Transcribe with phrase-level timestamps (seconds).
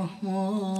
[0.00, 0.79] الرحمن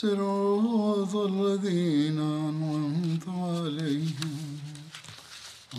[0.00, 4.36] صراط الذين أنعمت عليهم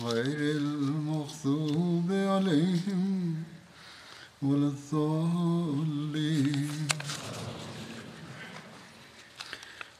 [0.04, 3.34] غير المغضوب عليهم
[4.42, 6.70] ولا الضالين.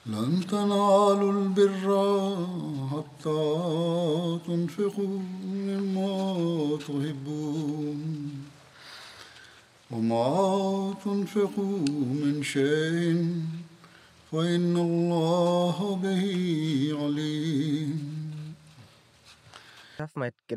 [0.06, 1.86] لن تنالوا البر
[2.92, 3.44] حتى
[4.46, 6.14] تنفقوا مما
[6.86, 8.00] تحبون
[9.90, 11.79] وما تنفقوا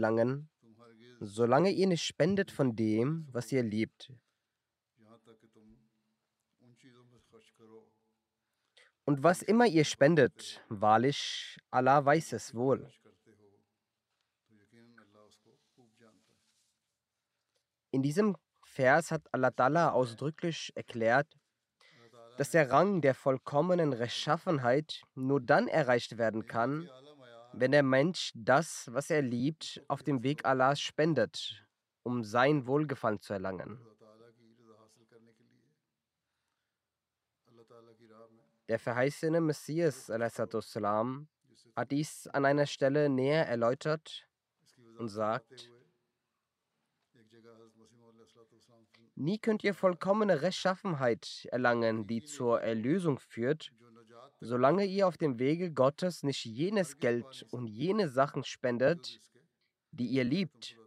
[0.03, 0.49] gelangen,
[1.19, 4.11] solange ihr nicht spendet von dem, was ihr liebt.
[9.05, 12.89] Und was immer ihr spendet, wahrlich, Allah weiß es wohl.
[17.91, 21.27] In diesem Vers hat Allah Ta'ala ausdrücklich erklärt,
[22.37, 26.89] dass der Rang der vollkommenen Rechtschaffenheit nur dann erreicht werden kann,
[27.53, 31.65] wenn der Mensch das, was er liebt, auf dem Weg Allahs spendet,
[32.03, 33.79] um sein Wohlgefallen zu erlangen.
[38.67, 41.27] Der verheißene Messias salam,
[41.75, 44.27] hat dies an einer Stelle näher erläutert
[44.97, 45.69] und sagt,
[49.15, 53.71] Nie könnt ihr vollkommene Rechtschaffenheit erlangen, die zur Erlösung führt,
[54.45, 59.21] Solange ihr auf dem Wege Gottes nicht jenes Geld und jene Sachen spendet,
[59.91, 60.77] die ihr liebt.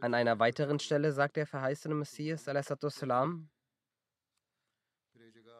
[0.00, 3.50] An einer weiteren Stelle sagt der verheißene Messias, salam,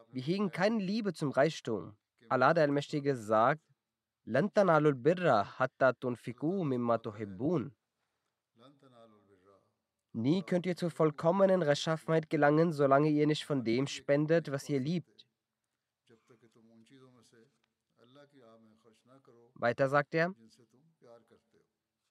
[0.08, 1.94] wir hegen keine Liebe zum Reichtum.
[2.30, 3.62] Allah der Allmächtige sagt,
[4.24, 7.74] Lantanalul birra hatta tunfiku mimma tuhibbun.
[10.12, 14.78] Nie könnt ihr zur vollkommenen Rechtschaffenheit gelangen, solange ihr nicht von dem spendet, was ihr
[14.78, 15.26] liebt.
[19.54, 20.34] Weiter sagt er,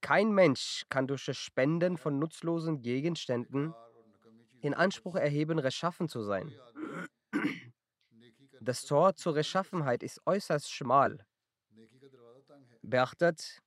[0.01, 3.73] kein Mensch kann durch das Spenden von nutzlosen Gegenständen
[4.61, 6.51] in Anspruch erheben, rechtschaffen zu sein.
[8.61, 11.25] Das Tor zur Rechtschaffenheit ist äußerst schmal.
[12.81, 13.61] Beachtet,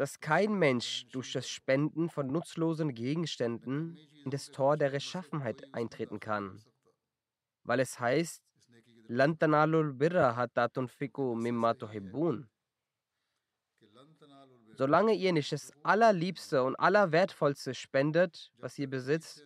[0.00, 6.18] dass kein Mensch durch das Spenden von nutzlosen Gegenständen in das Tor der Rechtschaffenheit eintreten
[6.18, 6.64] kann.
[7.64, 8.42] Weil es heißt,
[9.08, 12.48] Lantanalul birra hatatun fiku mimma tuhibbun.
[14.72, 19.44] Solange ihr nicht das Allerliebste und Allerwertvollste spendet, was ihr besitzt,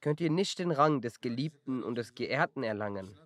[0.00, 3.16] könnt ihr nicht den Rang des Geliebten und des Geehrten erlangen.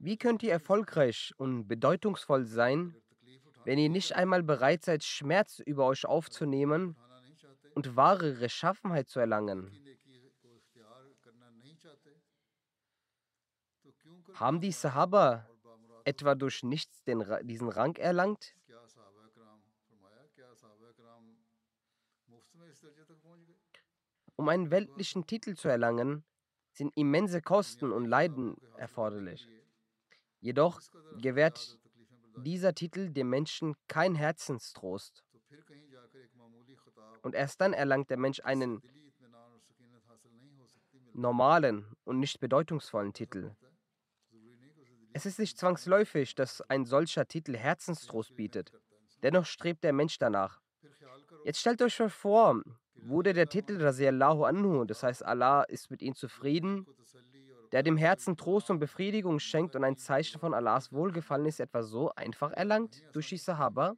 [0.00, 2.94] Wie könnt ihr erfolgreich und bedeutungsvoll sein,
[3.64, 6.96] wenn ihr nicht einmal bereit seid, Schmerz über euch aufzunehmen
[7.74, 9.70] und wahre Rechtschaffenheit zu erlangen?
[14.34, 15.48] Haben die Sahaba
[16.04, 18.54] etwa durch nichts den, diesen Rang erlangt?
[24.36, 26.24] Um einen weltlichen Titel zu erlangen,
[26.70, 29.48] sind immense Kosten und Leiden erforderlich.
[30.40, 30.80] Jedoch
[31.20, 31.78] gewährt
[32.36, 35.24] dieser Titel dem Menschen kein Herzenstrost.
[37.22, 38.80] Und erst dann erlangt der Mensch einen
[41.12, 43.56] normalen und nicht bedeutungsvollen Titel.
[45.12, 48.72] Es ist nicht zwangsläufig, dass ein solcher Titel Herzenstrost bietet.
[49.22, 50.60] Dennoch strebt der Mensch danach.
[51.44, 52.62] Jetzt stellt euch mal vor,
[52.94, 56.86] wurde der Titel Rasiallahu Anhu, das heißt Allah ist mit ihm zufrieden,
[57.72, 61.82] der dem Herzen Trost und Befriedigung schenkt und ein Zeichen von Allahs Wohlgefallen ist etwa
[61.82, 63.94] so einfach erlangt durch die Sahaba?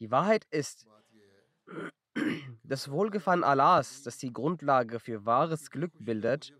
[0.00, 0.86] Die Wahrheit ist,
[2.62, 6.52] das Wohlgefallen Allahs, das die Grundlage für wahres Glück bildet,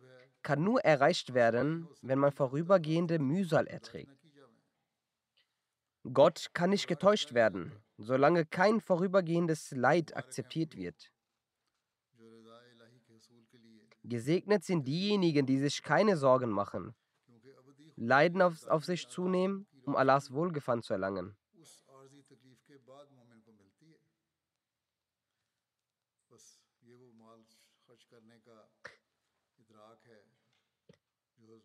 [0.42, 4.16] kann nur erreicht werden, wenn man vorübergehende Mühsal erträgt.
[6.12, 11.12] Gott kann nicht getäuscht werden, solange kein vorübergehendes Leid akzeptiert wird.
[14.08, 16.94] Gesegnet sind diejenigen, die sich keine Sorgen machen,
[17.96, 21.36] Leiden auf, auf sich zunehmen, um Allahs Wohlgefallen zu erlangen.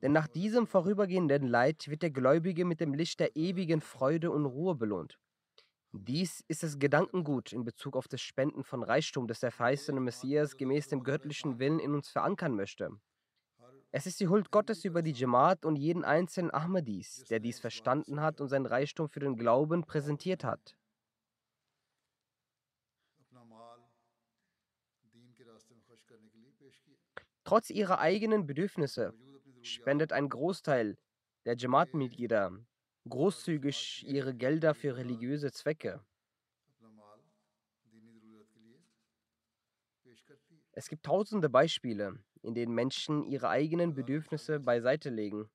[0.02, 4.46] Denn nach diesem vorübergehenden Leid wird der Gläubige mit dem Licht der ewigen Freude und
[4.48, 5.20] Ruhe belohnt.
[5.94, 10.56] Dies ist das Gedankengut in Bezug auf das Spenden von Reichtum, das der verheißene Messias
[10.56, 12.92] gemäß dem göttlichen Willen in uns verankern möchte.
[13.92, 18.22] Es ist die Huld Gottes über die Jamaat und jeden einzelnen Ahmadis, der dies verstanden
[18.22, 20.78] hat und sein Reichtum für den Glauben präsentiert hat.
[27.44, 29.14] Trotz ihrer eigenen Bedürfnisse
[29.62, 30.98] spendet ein Großteil
[31.44, 32.58] der Jamaat-Mitglieder
[33.10, 36.04] großzügig ihre Gelder für religiöse Zwecke.
[40.74, 45.50] Es gibt tausende Beispiele, in denen Menschen ihre eigenen Bedürfnisse beiseite legen.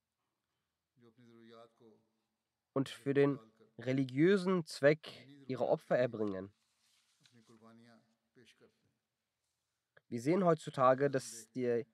[2.74, 3.38] Und für den
[3.78, 6.52] religiösen Zweck ihre Opfer erbringen.
[10.08, 11.84] Wir sehen heutzutage, dass die,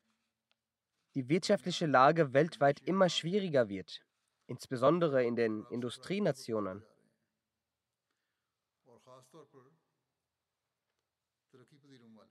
[1.14, 4.04] die wirtschaftliche Lage weltweit immer schwieriger wird,
[4.52, 6.84] insbesondere in den Industrienationen.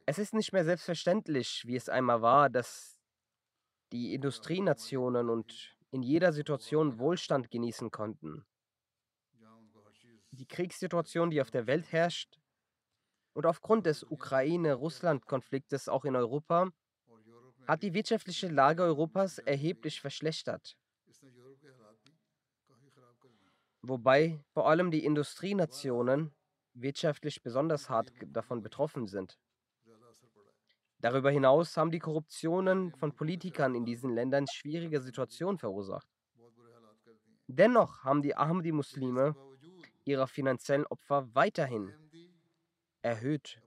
[0.06, 3.00] Es ist nicht mehr selbstverständlich, wie es einmal war, dass
[3.92, 8.46] die Industrienationen und in jeder Situation Wohlstand genießen konnten.
[10.32, 12.40] Die Kriegssituation, die auf der Welt herrscht,
[13.34, 16.70] und aufgrund des Ukraine-Russland-Konfliktes auch in Europa,
[17.66, 20.78] hat die wirtschaftliche Lage Europas erheblich verschlechtert.
[23.82, 26.34] Wobei vor allem die Industrienationen
[26.74, 29.40] wirtschaftlich besonders hart davon betroffen sind.
[31.00, 36.08] Darüber hinaus haben die Korruptionen von Politikern in diesen Ländern schwierige Situationen verursacht.
[37.48, 39.36] Dennoch haben die Ahmadi-Muslime
[40.06, 41.92] ihre finanziellen Opfer weiterhin
[43.02, 43.60] erhöht.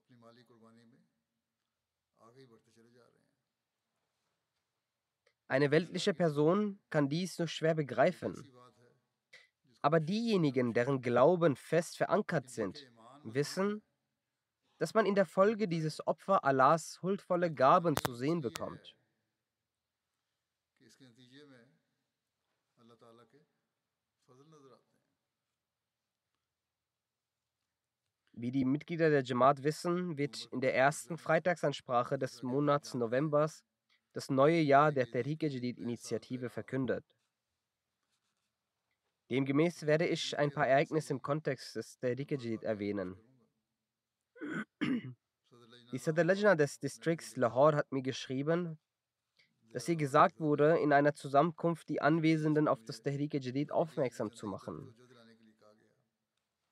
[5.48, 8.48] Eine weltliche Person kann dies nur schwer begreifen.
[9.84, 12.90] Aber diejenigen, deren Glauben fest verankert sind,
[13.22, 13.82] wissen,
[14.78, 18.96] dass man in der Folge dieses Opfer Allahs huldvolle Gaben zu sehen bekommt.
[28.32, 33.62] Wie die Mitglieder der Jamaat wissen, wird in der ersten Freitagsansprache des Monats Novembers
[34.14, 37.04] das neue Jahr der Tehrik Jadid-Initiative verkündet.
[39.30, 43.16] Demgemäß werde ich ein paar Ereignisse im Kontext des Tehrik Jadid erwähnen.
[45.92, 48.78] Die Sadr des Distrikts Lahore hat mir geschrieben,
[49.72, 54.46] dass ihr gesagt wurde, in einer Zusammenkunft die Anwesenden auf das Tehrik Jadid aufmerksam zu
[54.46, 54.94] machen.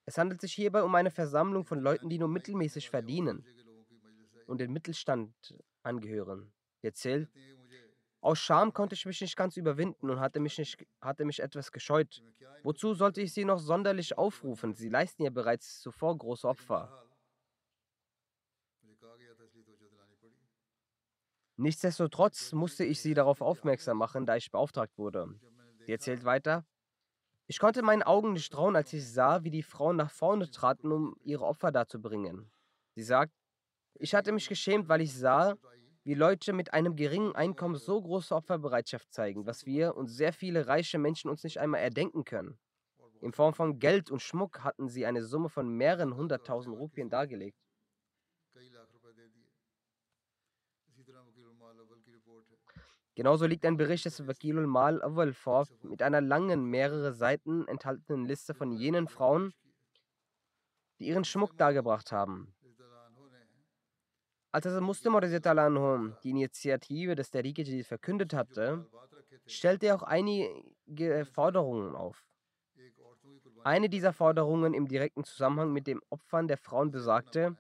[0.04, 3.46] Es handelt sich hierbei um eine Versammlung von Leuten, die nur mittelmäßig verdienen
[4.46, 5.34] und den Mittelstand
[5.82, 6.52] angehören.
[6.82, 7.30] Erzählt,
[8.22, 11.72] aus Scham konnte ich mich nicht ganz überwinden und hatte mich, nicht, hatte mich etwas
[11.72, 12.22] gescheut.
[12.62, 14.74] Wozu sollte ich sie noch sonderlich aufrufen?
[14.74, 17.04] Sie leisten ja bereits zuvor große Opfer.
[21.56, 25.34] Nichtsdestotrotz musste ich sie darauf aufmerksam machen, da ich beauftragt wurde.
[25.84, 26.64] Sie erzählt weiter,
[27.48, 30.92] ich konnte meinen Augen nicht trauen, als ich sah, wie die Frauen nach vorne traten,
[30.92, 32.50] um ihre Opfer darzubringen.
[32.94, 33.32] Sie sagt,
[33.94, 35.56] ich hatte mich geschämt, weil ich sah,
[36.04, 40.66] wie Leute mit einem geringen Einkommen so große Opferbereitschaft zeigen, was wir und sehr viele
[40.66, 42.58] reiche Menschen uns nicht einmal erdenken können.
[43.20, 47.56] In Form von Geld und Schmuck hatten sie eine Summe von mehreren hunderttausend Rupien dargelegt.
[53.14, 58.24] Genauso liegt ein Bericht des Wakilul Mal Awal vor, mit einer langen, mehrere Seiten enthaltenen
[58.24, 59.52] Liste von jenen Frauen,
[60.98, 62.54] die ihren Schmuck dargebracht haben.
[64.52, 65.18] Als das Muslim
[66.22, 68.86] die Initiative des Tariq verkündet hatte,
[69.46, 72.28] stellte er auch einige Forderungen auf.
[73.64, 77.56] Eine dieser Forderungen im direkten Zusammenhang mit dem Opfern der Frauen besagte,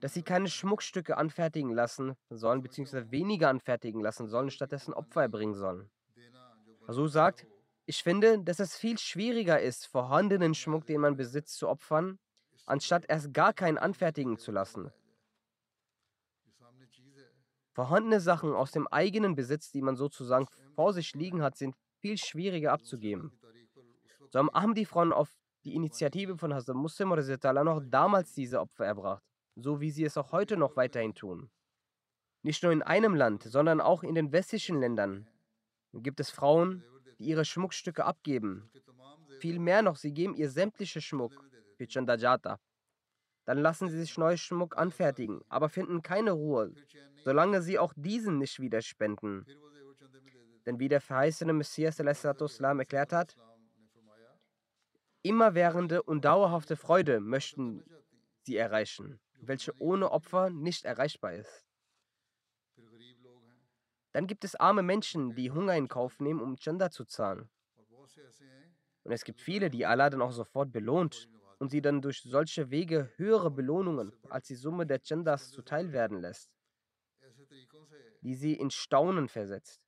[0.00, 5.54] dass sie keine Schmuckstücke anfertigen lassen sollen, beziehungsweise weniger anfertigen lassen sollen, stattdessen Opfer erbringen
[5.54, 5.90] sollen.
[6.86, 7.46] Also sagt,
[7.84, 12.20] ich finde, dass es viel schwieriger ist, vorhandenen Schmuck, den man besitzt, zu opfern,
[12.64, 14.92] anstatt erst gar keinen anfertigen zu lassen.
[17.72, 22.18] Vorhandene Sachen aus dem eigenen Besitz, die man sozusagen vor sich liegen hat, sind viel
[22.18, 23.32] schwieriger abzugeben.
[24.30, 25.30] So haben Ahmadi-Frauen auf
[25.64, 29.22] die Initiative von Hazrat Muslim noch damals diese Opfer erbracht,
[29.56, 31.50] so wie sie es auch heute noch weiterhin tun.
[32.42, 35.28] Nicht nur in einem Land, sondern auch in den westlichen Ländern
[35.92, 36.84] gibt es Frauen,
[37.18, 38.70] die ihre Schmuckstücke abgeben.
[39.40, 41.32] Viel mehr noch, sie geben ihr sämtliche Schmuck
[41.76, 42.58] für Chandajata.
[43.48, 46.70] Dann lassen sie sich neuen Schmuck anfertigen, aber finden keine Ruhe,
[47.24, 49.46] solange sie auch diesen nicht wieder spenden.
[50.66, 53.38] Denn wie der verheißene Messias erklärt hat,
[55.22, 57.82] immerwährende und dauerhafte Freude möchten
[58.42, 61.64] sie erreichen, welche ohne Opfer nicht erreichbar ist.
[64.12, 67.48] Dann gibt es arme Menschen, die Hunger in Kauf nehmen, um Chanda zu zahlen.
[69.04, 72.70] Und es gibt viele, die Allah dann auch sofort belohnt und sie dann durch solche
[72.70, 76.50] Wege höhere Belohnungen als die Summe der Chandas zuteil werden lässt,
[78.22, 79.80] die sie in Staunen versetzt.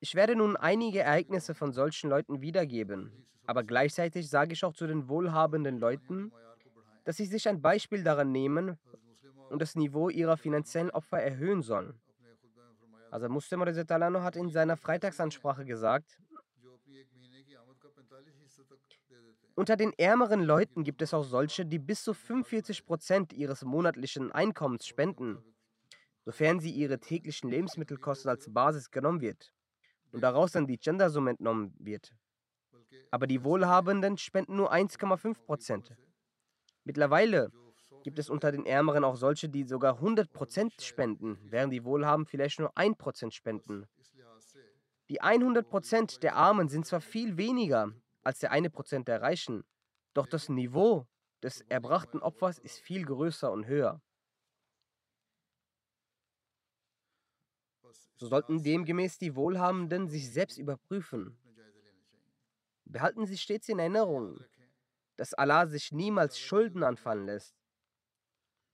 [0.00, 4.86] Ich werde nun einige Ereignisse von solchen Leuten wiedergeben, aber gleichzeitig sage ich auch zu
[4.86, 6.32] den wohlhabenden Leuten,
[7.04, 8.78] dass sie sich ein Beispiel daran nehmen
[9.50, 12.00] und das Niveau ihrer finanziellen Opfer erhöhen sollen.
[13.10, 16.18] Also Muslim hat in seiner Freitagsansprache gesagt,
[19.54, 24.32] unter den ärmeren Leuten gibt es auch solche, die bis zu 45 Prozent ihres monatlichen
[24.32, 25.44] Einkommens spenden,
[26.24, 29.52] sofern sie ihre täglichen Lebensmittelkosten als Basis genommen wird
[30.12, 32.14] und daraus dann die Gendersumme entnommen wird.
[33.10, 35.94] Aber die Wohlhabenden spenden nur 1,5 Prozent.
[36.84, 37.50] Mittlerweile
[38.02, 42.28] gibt es unter den Ärmeren auch solche, die sogar 100 Prozent spenden, während die Wohlhabenden
[42.28, 43.86] vielleicht nur 1 Prozent spenden.
[45.08, 49.64] Die 100 Prozent der Armen sind zwar viel weniger als der 1 Prozent der Reichen,
[50.14, 51.06] doch das Niveau
[51.42, 54.00] des erbrachten Opfers ist viel größer und höher.
[58.16, 61.36] So sollten demgemäß die Wohlhabenden sich selbst überprüfen.
[62.84, 64.44] Behalten Sie stets in Erinnerung,
[65.22, 67.54] dass Allah sich niemals Schulden anfallen lässt.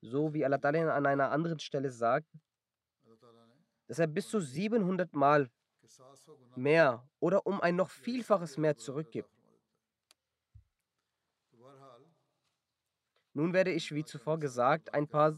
[0.00, 2.26] So wie Allah an einer anderen Stelle sagt,
[3.87, 5.50] dass er bis zu 700 Mal
[6.57, 9.28] mehr oder um ein noch Vielfaches mehr zurückgibt.
[13.35, 15.37] Nun werde ich, wie zuvor gesagt, ein paar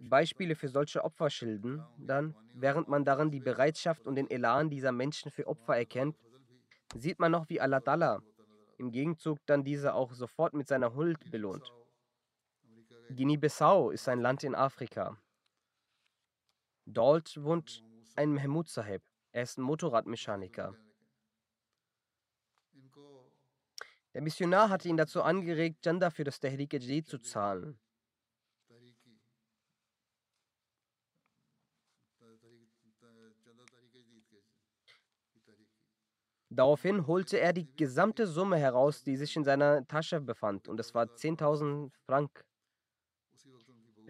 [0.00, 4.92] Beispiele für solche Opfer schildern, dann, während man daran die Bereitschaft und den Elan dieser
[4.92, 6.16] Menschen für Opfer erkennt,
[6.94, 8.22] sieht man noch, wie Allah Dalla
[8.78, 11.72] im Gegenzug dann diese auch sofort mit seiner Huld belohnt.
[13.10, 15.18] Guinea-Bissau ist ein Land in Afrika.
[16.84, 17.82] Dort wohnt
[18.16, 19.02] ein Mahmoud Sahib.
[19.32, 20.74] Er ist ein Motorradmechaniker.
[24.14, 27.78] Der Missionar hatte ihn dazu angeregt, Janda für das Tehrik Jadid zu zahlen.
[36.50, 40.94] Daraufhin holte er die gesamte Summe heraus, die sich in seiner Tasche befand, und es
[40.94, 42.44] war 10.000 Frank.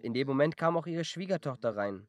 [0.02, 2.06] In dem Moment kam auch ihre Schwiegertochter rein.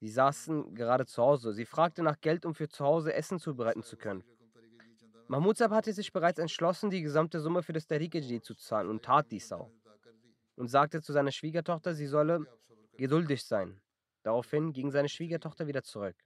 [0.00, 1.52] Sie saßen gerade zu Hause.
[1.52, 4.24] Sie fragte nach Geld, um für zu Hause Essen zubereiten zu können.
[5.28, 9.04] Mahmoud Sab hatte sich bereits entschlossen, die gesamte Summe für das Tariqeji zu zahlen und
[9.04, 9.70] tat dies auch.
[10.56, 12.46] Und sagte zu seiner Schwiegertochter, sie solle
[12.96, 13.80] geduldig sein.
[14.24, 16.16] Daraufhin ging seine Schwiegertochter wieder zurück.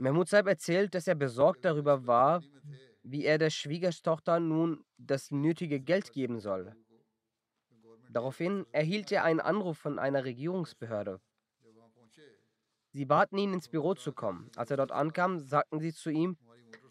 [0.00, 2.42] Mahmoud Saib erzählt, dass er besorgt darüber war,
[3.02, 6.74] wie er der Schwiegertochter nun das nötige Geld geben soll.
[8.10, 11.20] Daraufhin erhielt er einen Anruf von einer Regierungsbehörde.
[12.92, 14.50] Sie baten ihn, ins Büro zu kommen.
[14.56, 16.38] Als er dort ankam, sagten sie zu ihm,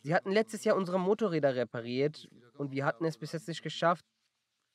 [0.01, 4.05] sie hatten letztes Jahr unsere Motorräder repariert und wir hatten es bis jetzt nicht geschafft,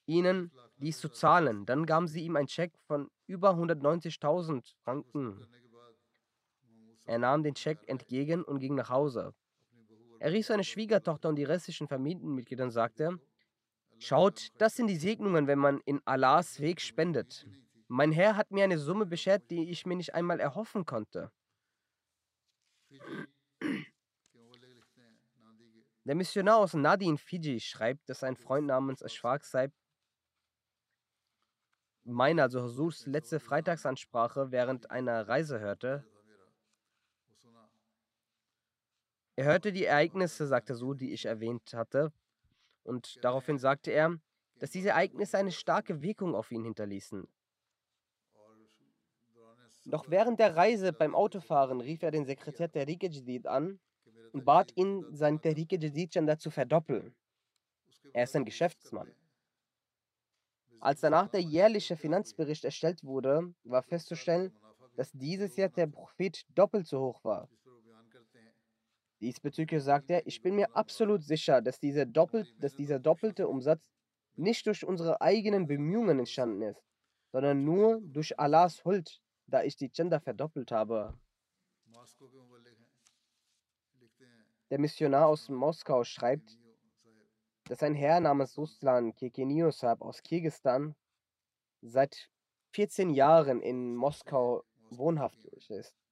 [0.07, 1.67] ihnen dies zu zahlen.
[1.67, 5.47] Dann gaben sie ihm einen Scheck von über 190.000 Franken.
[7.05, 9.35] Er nahm den Scheck entgegen und ging nach Hause.
[10.21, 13.21] Er rief seine Schwiegertochter und die restlichen Familienmitglieder und sagte,
[13.99, 17.47] Schaut, das sind die Segnungen, wenn man in Allahs Weg spendet.
[17.89, 21.31] Mein Herr hat mir eine Summe beschert, die ich mir nicht einmal erhoffen konnte.
[26.05, 29.73] Der Missionar aus Nadi in Fiji schreibt, dass ein Freund namens Ashfaq Saib
[32.07, 36.05] meine, also Husurs letzte Freitagsansprache während einer Reise hörte
[39.37, 42.13] Er hörte die Ereignisse, sagte so, die ich erwähnt hatte,
[42.85, 44.19] und daraufhin sagte er,
[44.59, 47.27] dass diese Ereignisse eine starke Wirkung auf ihn hinterließen.
[49.87, 53.81] Doch während der Reise beim Autofahren rief er den Sekretär Tehrik Jadid an
[54.33, 57.15] und bat ihn, sein Tehrik Jadid zu verdoppeln.
[58.13, 59.13] Er ist ein Geschäftsmann.
[60.81, 64.55] Als danach der jährliche Finanzbericht erstellt wurde, war festzustellen,
[64.97, 67.49] dass dieses Jahr der Profit doppelt so hoch war.
[69.25, 73.81] Diesbezüglich sagt er, ich bin mir absolut sicher, dass, diese doppelt, dass dieser doppelte Umsatz
[74.37, 76.85] nicht durch unsere eigenen Bemühungen entstanden ist,
[77.33, 81.19] sondern nur durch Allahs Huld, da ich die Gender verdoppelt habe.
[84.69, 86.59] Der Missionar aus Moskau schreibt,
[87.69, 90.95] dass ein Herr namens Ruslan Kekeniosab aus Kirgistan
[91.81, 92.29] seit
[92.75, 96.04] 14 Jahren in Moskau wohnhaft ist.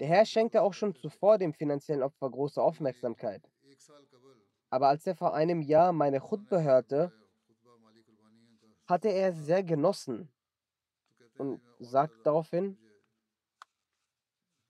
[0.00, 3.42] Der Herr schenkte auch schon zuvor dem finanziellen Opfer große Aufmerksamkeit.
[4.70, 7.12] Aber als er vor einem Jahr meine Chutbe hörte,
[8.86, 10.28] hatte er sehr genossen
[11.38, 12.78] und sagt daraufhin,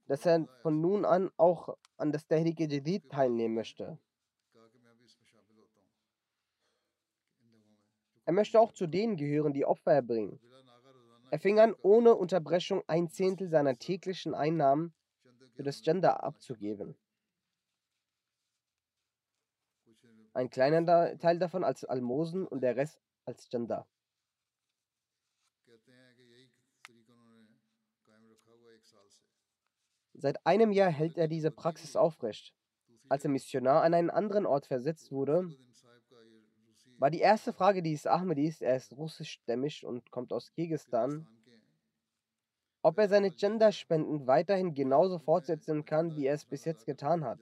[0.06, 3.98] dass er von nun an auch an das Tehrike Jadid teilnehmen möchte.
[8.24, 10.38] Er möchte auch zu denen gehören, die Opfer erbringen.
[11.32, 14.92] Er fing an, ohne Unterbrechung ein Zehntel seiner täglichen Einnahmen
[15.54, 16.94] für das Gender abzugeben.
[20.34, 23.86] Ein kleiner Teil davon als Almosen und der Rest als Gender.
[30.12, 32.54] Seit einem Jahr hält er diese Praxis aufrecht.
[33.08, 35.48] Als er Missionar an einen anderen Ort versetzt wurde,
[37.02, 41.26] war die erste Frage dieses Ahmedis, er ist russischstämmig und kommt aus Kirgistan,
[42.80, 47.40] ob er seine Genderspenden weiterhin genauso fortsetzen kann, wie er es bis jetzt getan hat.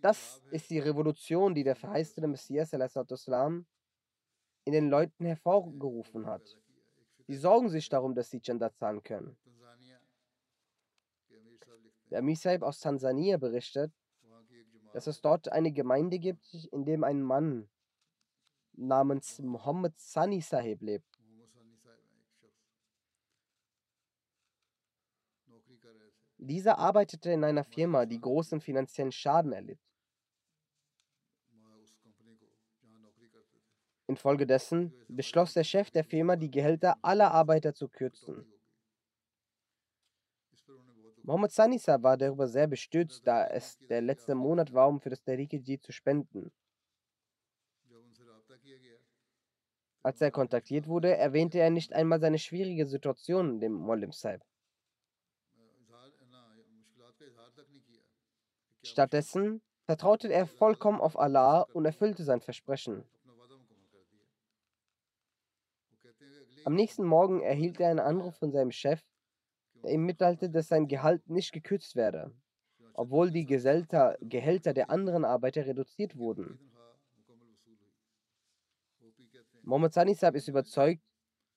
[0.00, 2.78] Das ist die Revolution, die der verheißene Messias in
[4.72, 6.56] den Leuten hervorgerufen hat.
[7.26, 9.36] Sie sorgen sich darum, dass sie Gender zahlen können.
[12.12, 13.92] Der Amisaib aus Tansania berichtet,
[14.94, 17.68] dass es dort eine Gemeinde gibt, in dem ein Mann
[18.74, 21.20] namens Muhammad Sani Sahib lebt.
[26.38, 29.80] Dieser arbeitete in einer Firma, die großen finanziellen Schaden erlitt.
[34.06, 38.53] Infolgedessen beschloss der Chef der Firma, die Gehälter aller Arbeiter zu kürzen.
[41.26, 45.22] Mohammed Sanisa war darüber sehr bestürzt, da es der letzte Monat war, um für das
[45.22, 46.52] Tariqi zu spenden.
[50.02, 54.42] Als er kontaktiert wurde, erwähnte er nicht einmal seine schwierige Situation dem Molim Saib.
[58.82, 63.08] Stattdessen vertraute er vollkommen auf Allah und erfüllte sein Versprechen.
[66.66, 69.02] Am nächsten Morgen erhielt er einen Anruf von seinem Chef,
[69.84, 72.32] der ihm mitteilte, dass sein Gehalt nicht gekürzt werde,
[72.94, 76.58] obwohl die Gehälter, Gehälter der anderen Arbeiter reduziert wurden.
[79.62, 81.02] Mohammed Sanisab ist überzeugt,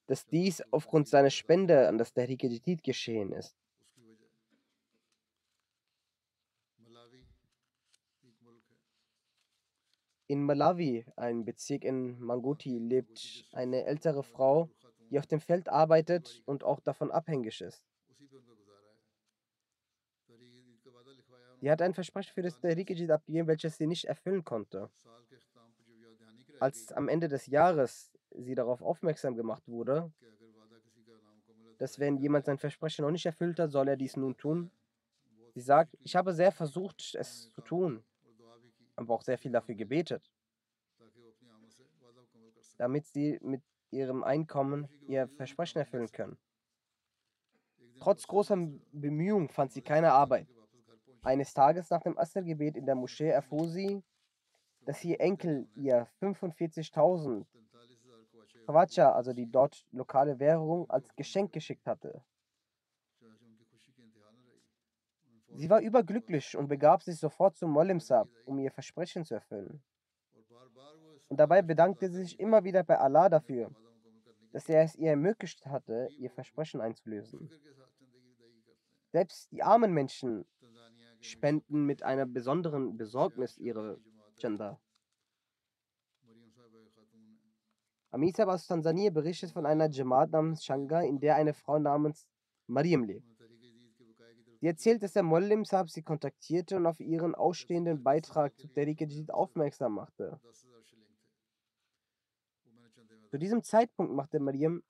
[0.07, 3.55] dass dies aufgrund seiner Spende an das Tehrik Jadid geschehen ist.
[10.29, 14.69] In Malawi, einem Bezirk in Manguti, lebt eine ältere Frau,
[15.09, 17.81] die auf dem Feld arbeitet und auch davon abhängig ist.
[21.59, 24.89] Sie hat ein Versprechen für das Tariq abgegeben, welches sie nicht erfüllen konnte.
[26.59, 30.11] Als am Ende des Jahres sie darauf aufmerksam gemacht wurde,
[31.77, 34.71] dass wenn jemand sein Versprechen noch nicht erfüllt hat, soll er dies nun tun.
[35.53, 38.03] Sie sagt, ich habe sehr versucht, es zu tun,
[38.95, 40.31] aber auch sehr viel dafür gebetet,
[42.77, 46.37] damit sie mit ihrem Einkommen ihr Versprechen erfüllen können.
[47.99, 48.55] Trotz großer
[48.91, 50.47] Bemühungen fand sie keine Arbeit.
[51.27, 54.01] Eines Tages nach dem Asr-Gebet in der Moschee erfuhr sie,
[54.85, 57.45] dass ihr Enkel ihr 45.000
[58.65, 62.23] Kwacha, also die dort lokale Währung, als Geschenk geschickt hatte.
[65.49, 69.83] Sie war überglücklich und begab sich sofort zum Molimsab, um ihr Versprechen zu erfüllen.
[71.27, 73.69] Und dabei bedankte sie sich immer wieder bei Allah dafür,
[74.53, 77.51] dass er es ihr ermöglicht hatte, ihr Versprechen einzulösen.
[79.11, 80.45] Selbst die armen Menschen
[81.21, 83.99] spenden mit einer besonderen Besorgnis ihre
[84.39, 84.79] Gender.
[88.11, 92.27] Amisab aus Tansania berichtet von einer Jamaat namens Shanga, in der eine Frau namens
[92.67, 93.25] Mariam lebt.
[94.59, 99.31] Sie erzählt, dass der Mollim Saab sie kontaktierte und auf ihren ausstehenden Beitrag zu Jadid
[99.31, 100.39] aufmerksam machte.
[103.29, 104.81] Zu diesem Zeitpunkt machte Mariam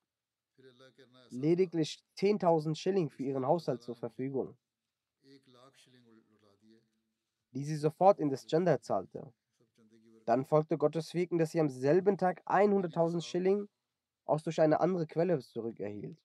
[1.29, 4.57] lediglich 10.000 Schilling für ihren Haushalt zur Verfügung,
[7.57, 9.33] die sie sofort in das Gender zahlte.
[10.25, 13.67] Dann folgte Gottes Wirken, dass sie am selben Tag 100.000 Schilling
[14.25, 16.21] auch durch eine andere Quelle zurückerhielt.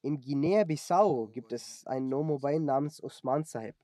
[0.00, 3.74] In Guinea-Bissau gibt es einen Nomobain namens Osman Sahib.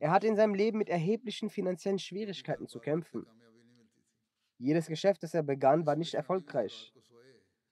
[0.00, 3.26] Er hatte in seinem Leben mit erheblichen finanziellen Schwierigkeiten zu kämpfen.
[4.58, 6.92] Jedes Geschäft, das er begann, war nicht erfolgreich.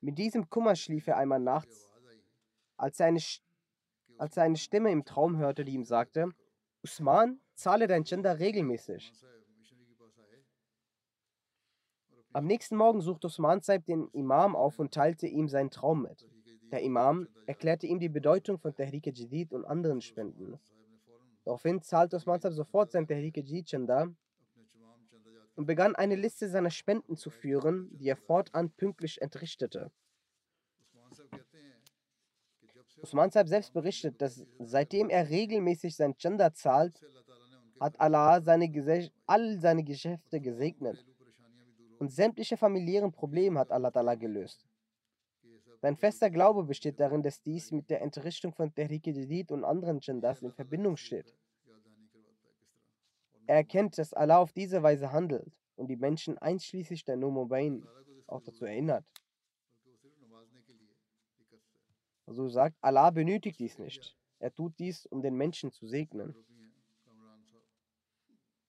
[0.00, 1.90] Mit diesem Kummer schlief er einmal nachts,
[2.76, 3.20] als er eine,
[4.20, 6.28] als er eine Stimme im Traum hörte, die ihm sagte,
[6.82, 9.12] Usman, zahle dein Gender regelmäßig.
[12.32, 16.28] Am nächsten Morgen suchte Osman Saib den Imam auf und teilte ihm seinen Traum mit.
[16.70, 20.60] Der Imam erklärte ihm die Bedeutung von Tehrike Jadid und anderen Spenden.
[21.44, 24.06] Daraufhin zahlte Osman Saib sofort sein Tehrike Jadid Chanda
[25.56, 29.90] und begann eine Liste seiner Spenden zu führen, die er fortan pünktlich entrichtete.
[33.02, 37.00] Usman Saib selbst berichtet, dass seitdem er regelmäßig sein Chanda zahlt,
[37.80, 38.70] hat Allah seine
[39.26, 41.04] all seine Geschäfte gesegnet
[41.98, 44.66] und sämtliche familiären Probleme hat Allah Ta'ala gelöst.
[45.82, 49.98] Sein fester Glaube besteht darin, dass dies mit der Entrichtung von Tehrik Jadid und anderen
[50.00, 51.34] Jandas in Verbindung steht.
[53.46, 57.86] Er erkennt, dass Allah auf diese Weise handelt und die Menschen einschließlich der Nomobain
[58.26, 59.04] auch dazu erinnert.
[62.19, 64.16] So also sagt, Allah benötigt dies nicht.
[64.38, 66.34] Er tut dies, um den Menschen zu segnen.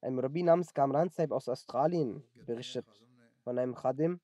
[0.01, 2.87] Ein Rabbi namens Kamran Saib aus Australien berichtet
[3.43, 4.19] von einem Khadim,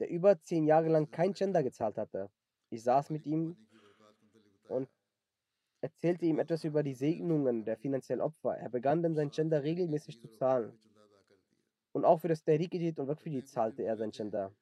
[0.00, 2.28] der über zehn Jahre lang kein Gender gezahlt hatte.
[2.70, 3.56] Ich saß mit ihm
[4.68, 4.88] und
[5.80, 8.56] erzählte ihm etwas über die Segnungen der finanziellen Opfer.
[8.58, 10.76] Er begann dann sein Gender regelmäßig zu zahlen.
[11.92, 14.52] Und auch für das Tehrik-Edit und Wakfidit zahlte er sein Gender.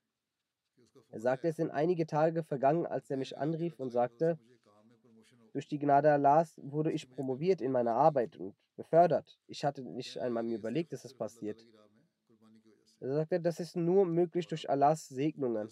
[1.10, 4.38] Er sagte, es sind einige Tage vergangen, als er mich anrief und sagte,
[5.52, 9.38] durch die Gnade Allahs wurde ich promoviert in meiner Arbeit und befördert.
[9.46, 11.64] Ich hatte nicht einmal mir überlegt, dass es passiert.
[13.00, 15.68] Er sagte, das ist nur möglich durch Allahs Segnungen.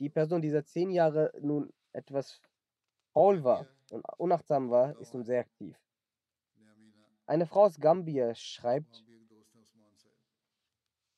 [0.00, 2.40] Die Person, die seit zehn Jahren nun etwas
[3.12, 5.78] faul war und unachtsam war, ist nun sehr aktiv.
[7.26, 9.03] Eine Frau aus Gambia schreibt,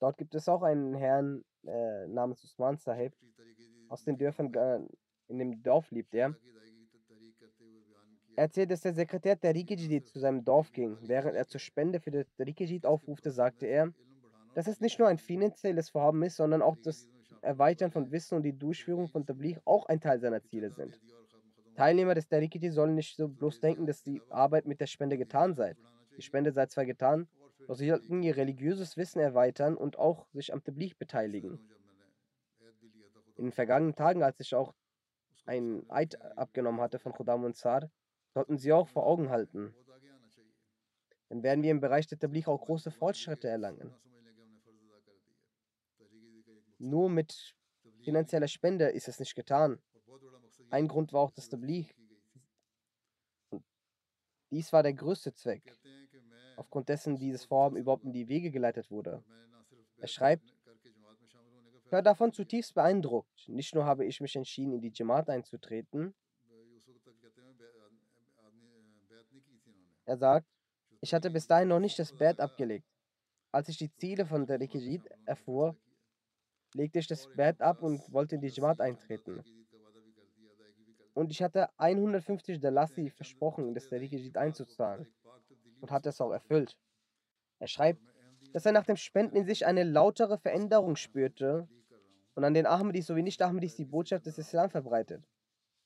[0.00, 3.12] dort gibt es auch einen Herrn äh, namens Usman Sahib.
[3.88, 4.80] Aus den Dörfern, äh,
[5.28, 6.35] in dem Dorf lebt er.
[8.37, 10.98] Er erzählt, dass der Sekretär der Rikijid zu seinem Dorf ging.
[11.00, 13.92] Während er zur Spende für das Rikijid aufrufte, sagte er,
[14.54, 17.09] dass es nicht nur ein finanzielles Vorhaben ist, sondern auch das
[17.42, 21.00] Erweitern von Wissen und die Durchführung von Tabligh auch ein Teil seiner Ziele sind.
[21.76, 25.54] Teilnehmer des Tarikiti sollen nicht so bloß denken, dass die Arbeit mit der Spende getan
[25.54, 25.74] sei.
[26.16, 27.28] Die Spende sei zwar getan,
[27.74, 31.59] sie sollten ihr religiöses Wissen erweitern und auch sich am Tabligh beteiligen.
[33.37, 34.74] In den vergangenen Tagen, als ich auch
[35.44, 37.90] ein Eid abgenommen hatte von Khudam und Sar,
[38.35, 39.74] sollten Sie auch vor Augen halten.
[41.29, 43.94] Dann werden wir im Bereich der Tabligh auch große Fortschritte erlangen.
[46.79, 47.55] Nur mit
[48.02, 49.81] finanzieller Spende ist es nicht getan.
[50.70, 51.92] Ein Grund war auch das Tabligh.
[54.50, 55.76] Dies war der größte Zweck,
[56.57, 59.23] aufgrund dessen dieses Vorhaben überhaupt in die Wege geleitet wurde.
[59.99, 60.55] Er schreibt,
[61.85, 63.49] ich war davon zutiefst beeindruckt.
[63.49, 66.14] Nicht nur habe ich mich entschieden, in die Jamaat einzutreten.
[70.05, 70.47] Er sagt,
[71.01, 72.87] ich hatte bis dahin noch nicht das Bett abgelegt.
[73.53, 75.77] Als ich die Ziele von der Rekijid erfuhr,
[76.75, 79.45] legte ich das Bett ab und wollte in die Jamaat eintreten.
[81.14, 85.07] Und ich hatte 150 Dalasi versprochen, das der Rekijid einzuzahlen.
[85.81, 86.77] Und hatte es auch erfüllt.
[87.59, 88.01] Er schreibt,
[88.53, 91.69] dass er nach dem Spenden in sich eine lautere Veränderung spürte
[92.35, 95.25] und an den Ahmadis sowie Nicht-Ahmadis die Botschaft des Islam verbreitet.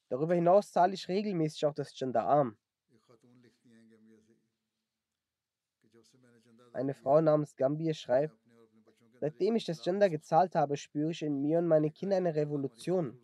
[0.09, 2.57] Darüber hinaus zahle ich regelmäßig auch das Gendararm.
[6.73, 8.37] Eine Frau namens Gambia schreibt,
[9.21, 13.19] seitdem ich das Gender gezahlt habe, spüre ich in mir und meinen Kindern eine Revolution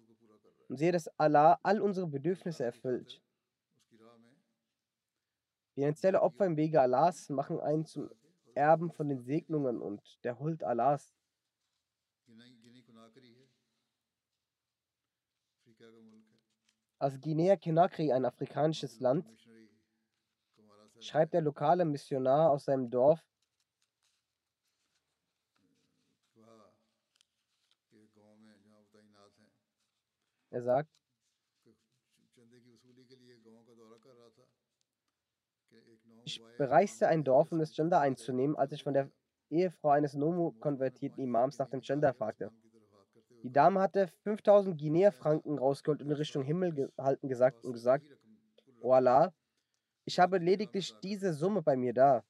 [0.68, 3.22] und sehe, dass Allah all unsere Bedürfnisse erfüllt.
[5.76, 8.08] Finanzielle Opfer im Wege Allahs machen einen zum
[8.54, 11.14] Erben von den Segnungen und der Huld Allahs.
[16.98, 19.28] Als Guinea-Conakry ein afrikanisches Land
[20.98, 23.22] schreibt der lokale Missionar aus seinem Dorf,
[30.48, 30.90] Er sagt,
[36.26, 39.08] ich bereiste ein Dorf, um das Gender einzunehmen, als ich von der
[39.48, 42.50] Ehefrau eines Nomo-konvertierten Imams nach dem Gender fragte.
[43.44, 48.04] Die Dame hatte 5000 Guinea-Franken rausgeholt und in Richtung Himmel gehalten gesagt und gesagt,
[48.80, 49.32] O Allah,
[50.04, 52.24] ich habe lediglich diese Summe bei mir da,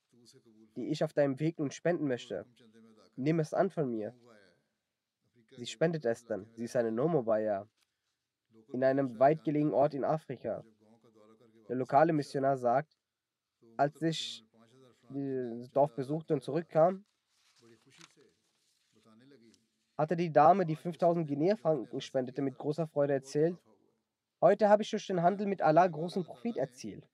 [0.76, 2.44] die ich auf deinem Weg nun spenden möchte.
[3.16, 4.14] Nimm es an von mir.
[5.56, 6.46] Sie spendet es dann.
[6.52, 7.66] Sie ist eine Nomobaya
[8.74, 10.64] in einem weit gelegenen Ort in Afrika.
[11.68, 12.95] Der lokale Missionar sagt,
[13.76, 14.44] als ich
[15.08, 17.04] das Dorf besuchte und zurückkam,
[19.96, 23.56] hatte die Dame, die 5000 Guinea-Franken spendete, mit großer Freude erzählt,
[24.40, 27.08] heute habe ich durch den Handel mit Allah großen Profit erzielt.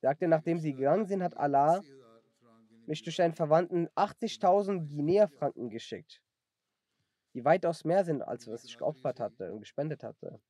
[0.00, 1.80] Sagte, nachdem sie gegangen sind, hat Allah
[2.86, 6.22] mich durch einen Verwandten 80.000 Guinea-Franken geschickt,
[7.34, 10.40] die weitaus mehr sind, als was ich geopfert hatte und gespendet hatte.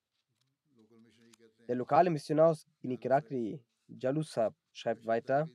[1.68, 5.48] Der lokale Missionar aus Guinea-Krakri, Jalusab, schreibt weiter,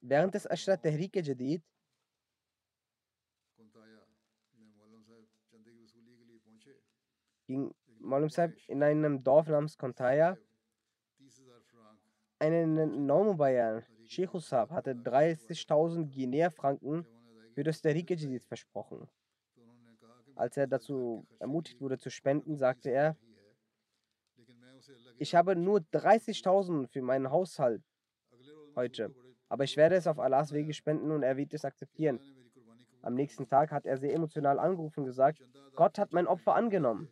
[0.00, 1.62] während des Ashrat Tehrik Jadid
[7.46, 10.36] ging Maulum Sahib in einem Dorf namens Kontaya.
[12.38, 17.06] Einen Naumobayan, Sheikh Usab, hatte 30.000 Guinea-Franken
[17.54, 19.08] für das Tariq Jadid versprochen.
[20.34, 23.16] Als er dazu ermutigt wurde zu spenden, sagte er,
[25.18, 27.82] ich habe nur 30.000 für meinen Haushalt
[28.74, 29.14] heute,
[29.48, 32.20] aber ich werde es auf Allahs Wege spenden und er wird es akzeptieren.
[33.02, 35.40] Am nächsten Tag hat er sehr emotional angerufen und gesagt,
[35.74, 37.08] Gott hat mein Opfer angenommen.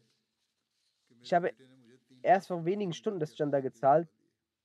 [1.20, 1.52] Ich habe
[2.22, 4.08] erst vor wenigen Stunden das Gender gezahlt,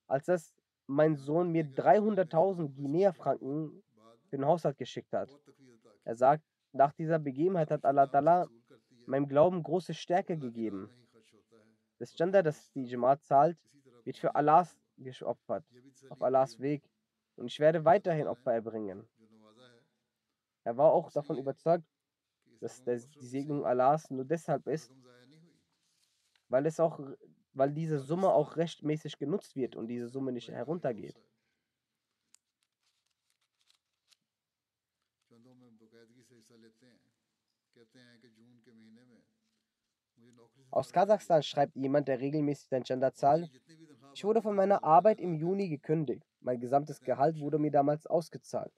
[0.07, 0.55] als das
[0.87, 3.83] mein Sohn mir 300.000 Guinea-Franken
[4.29, 5.29] für den Haushalt geschickt hat.
[6.03, 8.47] Er sagt, nach dieser Begebenheit hat Allah
[9.05, 10.89] meinem Glauben große Stärke gegeben.
[11.99, 13.57] Das Gender, das die Jamaat zahlt,
[14.05, 15.65] wird für Allahs geopfert,
[16.09, 16.89] auf Allahs Weg.
[17.35, 19.07] Und ich werde weiterhin Opfer erbringen.
[20.63, 21.85] Er war auch davon überzeugt,
[22.61, 24.91] dass die Segnung Allahs nur deshalb ist,
[26.47, 26.99] weil es auch,
[27.53, 31.15] weil diese Summe auch rechtmäßig genutzt wird und diese Summe nicht heruntergeht.
[40.71, 43.49] Aus Kasachstan schreibt jemand, der regelmäßig sein Gender zahlt.
[44.13, 46.23] Ich wurde von meiner Arbeit im Juni gekündigt.
[46.41, 48.71] Mein gesamtes Gehalt wurde mir damals ausgezahlt.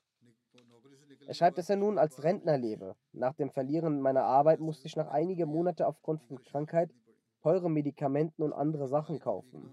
[1.28, 2.96] Er schreibt, dass er nun als Rentner lebe.
[3.12, 6.92] Nach dem Verlieren meiner Arbeit musste ich nach einigen Monaten aufgrund von Krankheit
[7.42, 9.72] teure Medikamenten und andere Sachen kaufen.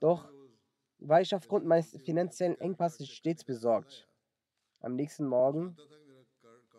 [0.00, 0.30] Doch
[0.98, 4.08] war ich aufgrund meines finanziellen Engpasses stets besorgt.
[4.80, 5.76] Am nächsten Morgen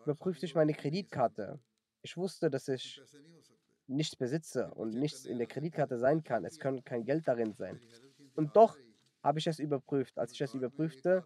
[0.04, 1.60] überprüfte ich meine Kreditkarte.
[2.02, 3.00] Ich wusste, dass ich
[3.86, 6.44] nichts besitze und nichts in der Kreditkarte sein kann.
[6.44, 7.80] Es kann kein Geld darin sein.
[8.34, 8.76] Und doch
[9.22, 10.18] habe ich es überprüft.
[10.18, 11.24] Als ich es überprüfte,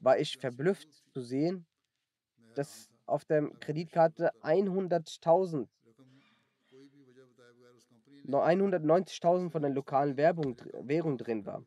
[0.00, 1.66] war ich verblüfft zu sehen,
[2.54, 5.68] dass auf der Kreditkarte 100.000
[8.26, 11.62] nur 190.000 von der lokalen Werbung, Währung drin war.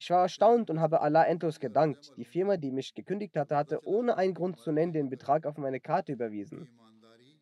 [0.00, 2.12] Ich war erstaunt und habe Allah endlos gedankt.
[2.16, 5.56] Die Firma, die mich gekündigt hatte, hatte ohne einen Grund zu nennen den Betrag auf
[5.58, 6.68] meine Karte überwiesen.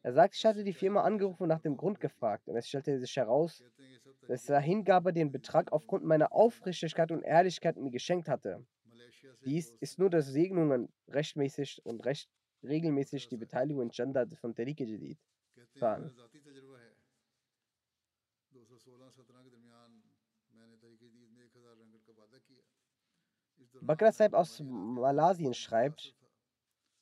[0.02, 2.48] Er sagt, ich hatte die Firma angerufen und nach dem Grund gefragt.
[2.48, 3.62] Und es stellte sich heraus,
[4.28, 8.64] dass der Hingabe den Betrag aufgrund meiner Aufrichtigkeit und Ehrlichkeit mir geschenkt hatte.
[9.44, 12.30] Dies ist nur das Segnungen rechtmäßig und recht
[12.62, 15.18] regelmäßig die Beteiligung in Gender von Tariq Jadid
[15.74, 16.14] zahlen.
[23.82, 26.14] Bakr Saib aus Malaysia schreibt,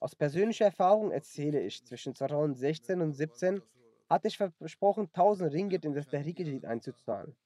[0.00, 3.62] aus persönlicher Erfahrung erzähle ich, zwischen 2016 und 2017
[4.08, 7.36] hatte ich versprochen, 1000 Ringgit in das Tahrik einzuzahlen.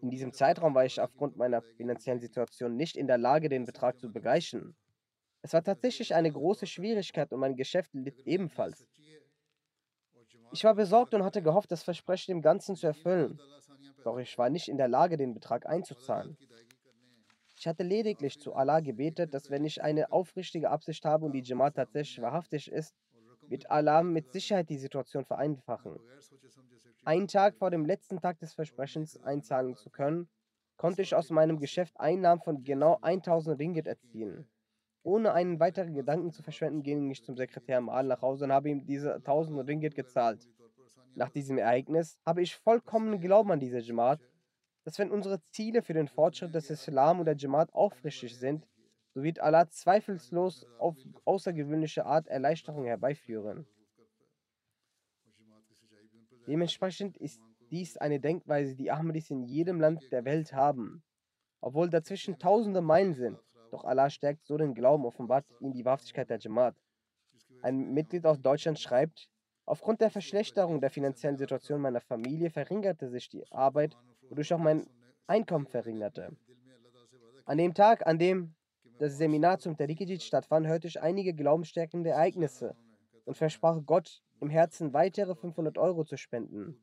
[0.00, 3.98] In diesem Zeitraum war ich aufgrund meiner finanziellen Situation nicht in der Lage, den Betrag
[3.98, 4.76] zu begleichen.
[5.42, 8.86] Es war tatsächlich eine große Schwierigkeit und mein Geschäft litt ebenfalls.
[10.50, 13.40] Ich war besorgt und hatte gehofft, das Versprechen im Ganzen zu erfüllen.
[14.04, 16.38] Doch ich war nicht in der Lage, den Betrag einzuzahlen.
[17.58, 21.42] Ich hatte lediglich zu Allah gebetet, dass wenn ich eine aufrichtige Absicht habe und die
[21.42, 22.94] Jamaat tatsächlich wahrhaftig ist,
[23.48, 25.98] wird Allah mit Sicherheit die Situation vereinfachen.
[27.04, 30.28] Einen Tag vor dem letzten Tag des Versprechens einzahlen zu können,
[30.76, 34.48] konnte ich aus meinem Geschäft Einnahmen von genau 1000 Ringgit erzielen.
[35.02, 38.70] Ohne einen weiteren Gedanken zu verschwenden, ging ich zum Sekretär Mal nach Hause und habe
[38.70, 40.48] ihm diese 1000 Ringgit gezahlt.
[41.16, 44.20] Nach diesem Ereignis habe ich vollkommenen Glauben an diese Jamaat
[44.88, 48.66] dass wenn unsere Ziele für den Fortschritt des Islam und der Jamaat aufrichtig sind,
[49.12, 50.96] so wird Allah zweifellos auf
[51.26, 53.66] außergewöhnliche Art Erleichterung herbeiführen.
[56.46, 57.38] Dementsprechend ist
[57.70, 61.02] dies eine Denkweise, die Ahmadis in jedem Land der Welt haben.
[61.60, 63.38] Obwohl dazwischen tausende Meilen sind,
[63.70, 66.76] doch Allah stärkt so den Glauben, offenbart ihm die Wahrhaftigkeit der Jamaat.
[67.60, 69.28] Ein Mitglied aus Deutschland schreibt,
[69.66, 73.94] aufgrund der Verschlechterung der finanziellen Situation meiner Familie verringerte sich die Arbeit,
[74.30, 74.88] wodurch auch mein
[75.26, 76.36] Einkommen verringerte.
[77.44, 78.54] An dem Tag, an dem
[78.98, 82.76] das Seminar zum Tariqijid stattfand, hörte ich einige glaubensstärkende Ereignisse
[83.24, 86.80] und versprach Gott im Herzen weitere 500 Euro zu spenden.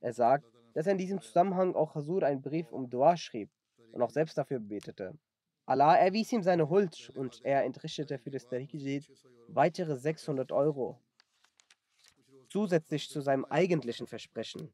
[0.00, 3.50] Er sagt, dass er in diesem Zusammenhang auch Hasur einen Brief um Dua schrieb
[3.92, 5.18] und auch selbst dafür betete.
[5.66, 9.06] Allah erwies ihm seine Huld und er entrichtete für das Tariqijid
[9.48, 10.98] weitere 600 Euro,
[12.48, 14.72] zusätzlich zu seinem eigentlichen Versprechen.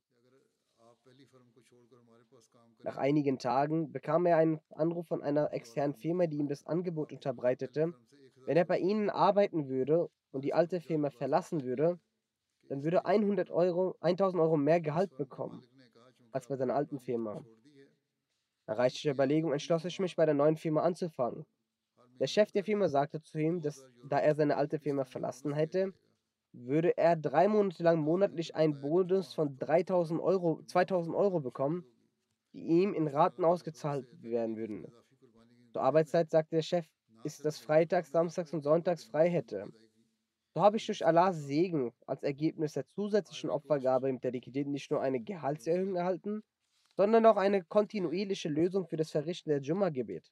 [2.85, 7.12] Nach einigen Tagen bekam er einen Anruf von einer externen Firma, die ihm das Angebot
[7.12, 7.94] unterbreitete,
[8.44, 11.99] wenn er bei ihnen arbeiten würde und die alte Firma verlassen würde,
[12.68, 15.62] dann würde 100 Euro, 1000 Euro mehr Gehalt bekommen
[16.31, 17.42] als bei seiner alten Firma.
[18.66, 21.47] Nach reichischer Überlegung entschloss ich mich, bei der neuen Firma anzufangen.
[22.20, 25.94] Der Chef der Firma sagte zu ihm, dass da er seine alte Firma verlassen hätte,
[26.53, 31.87] würde er drei Monate lang monatlich einen Bonus von 3000 Euro, 2000 Euro bekommen,
[32.55, 34.87] die ihm in Raten ausgezahlt werden würden.
[35.73, 36.87] Zur Arbeitszeit sagte der Chef,
[37.25, 39.69] ist das freitags, samstags und sonntags frei hätte.
[40.55, 45.01] So habe ich durch Allahs Segen als Ergebnis der zusätzlichen Opfergabe im Tariqidin nicht nur
[45.01, 46.45] eine Gehaltserhöhung erhalten,
[46.93, 50.31] sondern auch eine kontinuierliche Lösung für das Verrichten der Jumma-Gebet.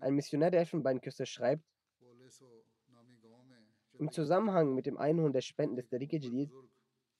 [0.00, 1.62] Ein Missionär der Elfenbeinküste schreibt,
[3.98, 6.20] im Zusammenhang mit dem Einholen der Spenden des Tariqe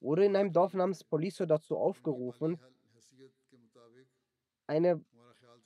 [0.01, 2.59] wurde in einem Dorf namens Poliso dazu aufgerufen,
[4.67, 5.03] eine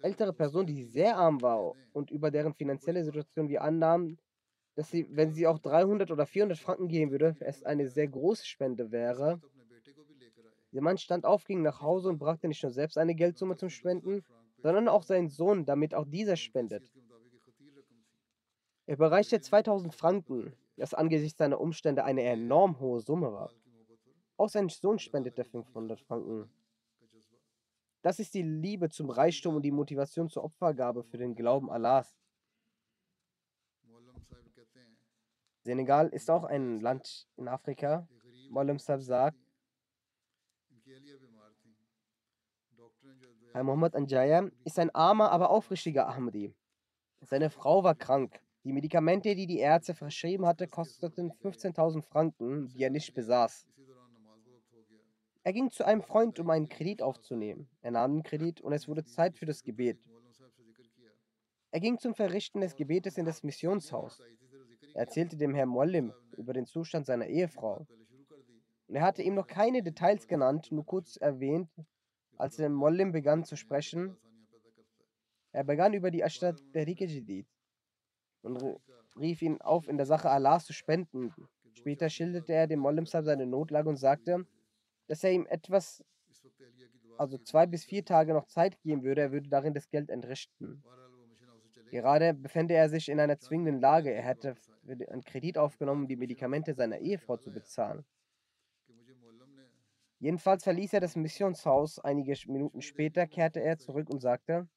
[0.02, 4.18] ältere Person, die sehr arm war und über deren finanzielle Situation wir annahmen,
[4.76, 8.46] dass sie, wenn sie auch 300 oder 400 Franken geben würde, es eine sehr große
[8.46, 9.42] Spende wäre.
[10.72, 13.70] Der Mann stand auf, ging nach Hause und brachte nicht nur selbst eine Geldsumme zum
[13.70, 14.24] Spenden,
[14.58, 16.90] sondern auch seinen Sohn, damit auch dieser spendet.
[18.86, 23.52] Er bereichte 2000 Franken, das angesichts seiner Umstände eine enorm hohe Summe war.
[24.38, 26.50] Auch sein Sohn spendete 500 Franken.
[28.02, 32.18] Das ist die Liebe zum Reichtum und die Motivation zur Opfergabe für den Glauben Allahs.
[35.64, 38.08] Senegal ist auch ein Land in Afrika.
[38.50, 39.38] Mollem Sab sagt,
[43.54, 46.56] Herr Muhammad Anjaya ist ein armer, aber aufrichtiger Ahmadi.
[47.22, 48.42] Seine Frau war krank.
[48.64, 53.68] Die Medikamente, die die Ärzte verschrieben hatte, kosteten 15.000 Franken, die er nicht besaß.
[55.44, 57.68] Er ging zu einem Freund, um einen Kredit aufzunehmen.
[57.82, 60.00] Er nahm den Kredit und es wurde Zeit für das Gebet.
[61.72, 64.22] Er ging zum Verrichten des Gebetes in das Missionshaus.
[64.94, 67.88] Er erzählte dem Herrn Mollim über den Zustand seiner Ehefrau.
[68.88, 71.70] Und er hatte ihm noch keine Details genannt, nur kurz erwähnt,
[72.38, 74.18] als der Mollim begann zu sprechen.
[75.54, 77.48] Er begann über die Ashtat der Jadid
[78.42, 78.62] und
[79.18, 81.34] rief ihn auf, in der Sache Allahs zu spenden.
[81.74, 84.46] Später schilderte er dem Mollim seine Notlage und sagte,
[85.12, 86.02] dass er ihm etwas,
[87.18, 90.82] also zwei bis vier Tage noch Zeit geben würde, er würde darin das Geld entrichten.
[91.90, 94.14] Gerade befände er sich in einer zwingenden Lage.
[94.14, 94.56] Er hätte
[94.88, 98.06] einen Kredit aufgenommen, um die Medikamente seiner Ehefrau zu bezahlen.
[100.20, 102.00] Jedenfalls verließ er das Missionshaus.
[102.00, 104.70] Einige Minuten später kehrte er zurück und sagte,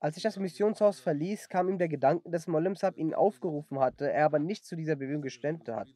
[0.00, 4.10] als ich das Missionshaus verließ, kam ihm der Gedanke, dass Mollem Sab ihn aufgerufen hatte,
[4.10, 5.94] er aber nicht zu dieser Bewegung gestemmt hat.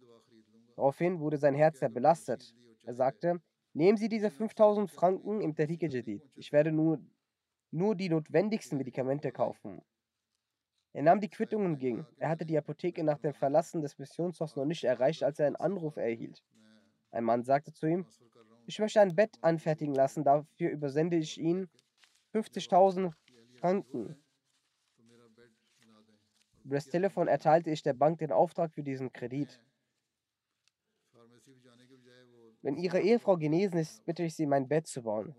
[0.78, 2.54] Daraufhin wurde sein Herz sehr belastet.
[2.84, 3.40] Er sagte,
[3.72, 6.22] nehmen Sie diese 5000 Franken im Tariqe Jadid.
[6.36, 7.00] Ich werde nur,
[7.72, 9.82] nur die notwendigsten Medikamente kaufen.
[10.92, 12.06] Er nahm die Quittung und ging.
[12.18, 15.56] Er hatte die Apotheke nach dem Verlassen des Missionshauses noch nicht erreicht, als er einen
[15.56, 16.44] Anruf erhielt.
[17.10, 18.06] Ein Mann sagte zu ihm,
[18.66, 21.68] ich möchte ein Bett anfertigen lassen, dafür übersende ich Ihnen
[22.32, 23.12] 50.000
[23.56, 24.14] Franken.
[26.62, 29.60] Über das Telefon erteilte ich der Bank den Auftrag für diesen Kredit.
[32.62, 35.34] Wenn Ihre Ehefrau genesen ist, bitte ich Sie, mein Bett zu bauen.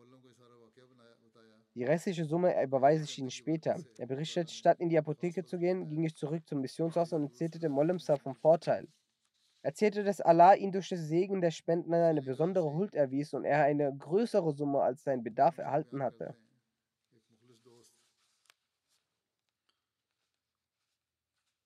[1.76, 3.78] Die restliche Summe überweise ich Ihnen später.
[3.97, 7.60] Er berichtet, statt in die Apotheke zu gehen, ging ich zurück zum Missionshaus und erzählte
[7.60, 8.88] dem Molemsa vom Vorteil
[9.62, 13.64] erzählte, dass Allah ihn durch das Segen der Spenden eine besondere Huld erwies und er
[13.64, 16.36] eine größere Summe als sein Bedarf erhalten hatte.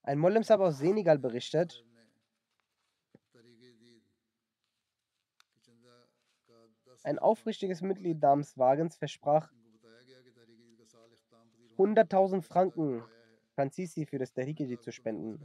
[0.01, 1.85] Ein Molemsab aus Senegal berichtet,
[7.03, 9.51] ein aufrichtiges Mitglied namens Wagens versprach
[11.77, 13.03] 100.000 Franken
[13.55, 15.39] Franzisi für das Tahikiji zu spenden.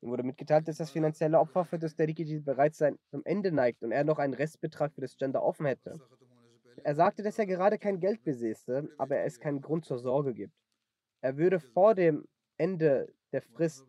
[0.00, 3.82] Ihm wurde mitgeteilt, dass das finanzielle Opfer für das Tariqi bereits sein zum Ende neigt
[3.82, 6.00] und er noch einen Restbetrag für das Gender offen hätte.
[6.84, 10.54] Er sagte, dass er gerade kein Geld besäße, aber es keinen Grund zur Sorge gibt.
[11.20, 13.84] Er würde vor dem Ende der Frist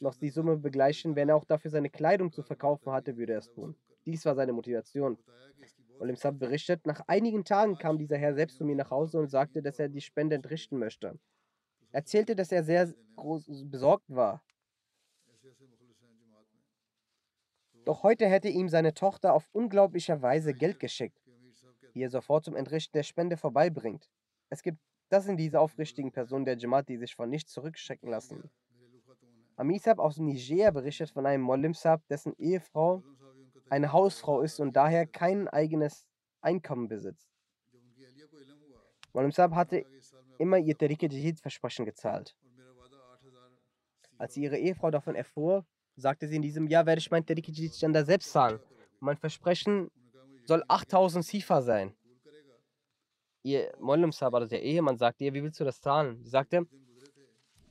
[0.00, 3.38] noch die Summe begleichen, wenn er auch dafür seine Kleidung zu verkaufen hatte, würde er
[3.38, 3.74] es tun.
[4.04, 5.16] Dies war seine Motivation.
[5.98, 9.28] Olim Sab berichtet, nach einigen Tagen kam dieser Herr selbst zu mir nach Hause und
[9.30, 11.18] sagte, dass er die Spende entrichten möchte.
[11.90, 14.42] Er erzählte, dass er sehr groß besorgt war.
[17.84, 21.22] Doch heute hätte ihm seine Tochter auf unglaubliche Weise Geld geschickt,
[21.94, 24.10] die er sofort zum Entrichten der Spende vorbeibringt.
[24.48, 24.78] Es gibt
[25.14, 28.50] das sind diese aufrichtigen Personen der Jamaat, die sich von nichts zurückschrecken lassen.
[29.56, 33.04] Amisab aus Niger berichtet von einem Molimsab, dessen Ehefrau
[33.70, 36.06] eine Hausfrau ist und daher kein eigenes
[36.40, 37.28] Einkommen besitzt.
[39.12, 39.84] Molimsab hatte
[40.38, 42.36] immer ihr Tariqe Jihad-Versprechen gezahlt.
[44.18, 45.64] Als sie ihre Ehefrau davon erfuhr,
[45.96, 48.58] sagte sie in diesem Jahr, werde ich mein Tariqe Jihad selbst zahlen.
[49.00, 49.90] Mein Versprechen
[50.46, 51.94] soll 8000 Sifa sein.
[53.42, 56.22] Ihr Mollem-Sab, also der Ehemann, sagte ihr, wie willst du das zahlen?
[56.24, 56.66] Sie sagte,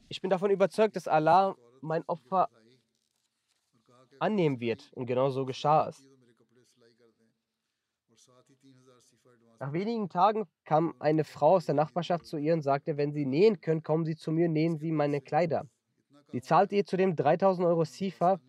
[0.07, 2.49] ich bin davon überzeugt, dass Allah mein Opfer
[4.23, 4.91] annehmen wird.
[4.93, 6.09] Und genau so geschah es.
[9.59, 13.25] Nach wenigen Tagen kam eine Frau aus der Nachbarschaft zu ihr und sagte, wenn Sie
[13.25, 15.65] nähen können, kommen Sie zu mir, nähen Sie meine Kleider.
[16.31, 18.39] Sie zahlte ihr zudem 3000 Euro Sifa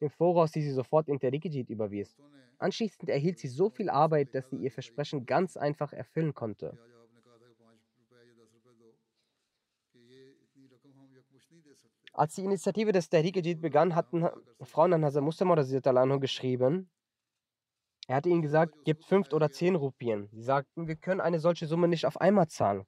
[0.00, 2.16] im Voraus, die sie sofort in Terikijit überwies.
[2.58, 6.78] Anschließend erhielt sie so viel Arbeit, dass sie ihr Versprechen ganz einfach erfüllen konnte.
[12.18, 14.28] Als die Initiative des Tehrik-e begann, hatten
[14.62, 15.54] Frauen an Hazar Muslim
[16.18, 16.90] geschrieben.
[18.08, 20.28] Er hatte ihnen gesagt, gebt fünf oder zehn Rupien.
[20.32, 22.82] Sie sagten, wir können eine solche Summe nicht auf einmal zahlen.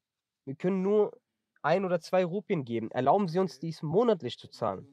[0.47, 1.17] Wir können nur
[1.63, 2.91] ein oder zwei Rupien geben.
[2.91, 4.89] Erlauben Sie uns dies monatlich zu zahlen.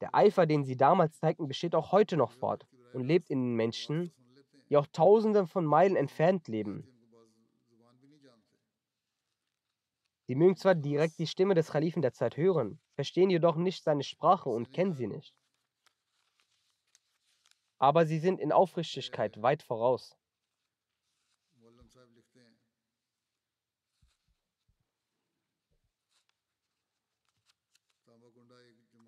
[0.00, 3.56] Der Eifer, den sie damals zeigten, besteht auch heute noch fort und lebt in den
[3.56, 4.10] Menschen,
[4.70, 6.86] die auch tausende von Meilen entfernt leben.
[10.30, 14.02] Sie mögen zwar direkt die Stimme des Kalifen der Zeit hören, verstehen jedoch nicht seine
[14.02, 15.34] Sprache und kennen sie nicht.
[17.78, 20.18] Aber sie sind in Aufrichtigkeit weit voraus.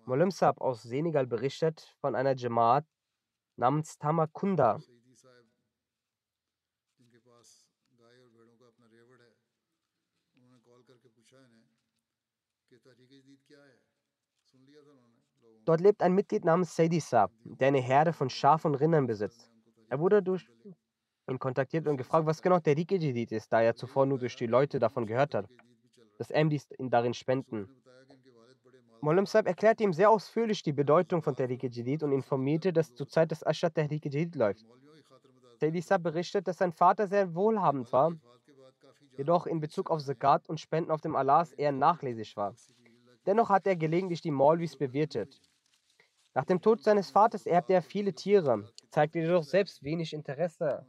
[0.05, 2.87] Molim Saab aus Senegal berichtet von einer Jamaat
[3.57, 4.81] namens Tamakunda.
[15.65, 19.49] Dort lebt ein Mitglied namens Saidi Saab, der eine Herde von Schafen und Rindern besitzt.
[19.89, 20.49] Er wurde durch
[21.29, 24.47] ihn kontaktiert und gefragt, was genau der Rike ist, da er zuvor nur durch die
[24.47, 25.47] Leute davon gehört hat,
[26.17, 27.69] dass MDs ihn darin spenden.
[28.99, 33.07] Mollem Saab erklärte ihm sehr ausführlich die Bedeutung von Tariq Jadid und informierte, dass zur
[33.07, 34.65] Zeit des Ashad Jadid läuft.
[35.59, 38.13] Saidi Saab berichtet, dass sein Vater sehr wohlhabend war,
[39.17, 42.53] jedoch in Bezug auf Zakat und Spenden auf dem Allahs eher nachlässig war.
[43.25, 45.39] Dennoch hat er gelegentlich die Maulvis bewirtet.
[46.35, 50.85] Nach dem Tod seines Vaters erbte er viele Tiere, zeigte jedoch selbst wenig Interesse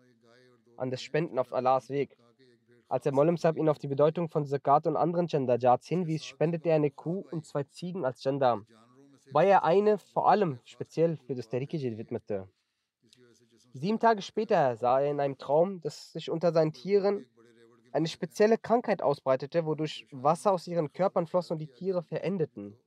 [0.77, 2.17] an das Spenden auf Allahs Weg.
[2.89, 6.71] Als der Mollem Sahib ihn auf die Bedeutung von Zakat und anderen Jandajats hinwies, spendete
[6.71, 8.63] er eine Kuh und zwei Ziegen als Janda,
[9.27, 12.49] wobei er eine vor allem speziell für das Tariqijid widmete.
[13.75, 17.27] Sieben Tage später sah er in einem Traum, dass sich unter seinen Tieren
[17.93, 22.79] eine spezielle Krankheit ausbreitete, wodurch Wasser aus ihren Körpern floss und die Tiere verendeten.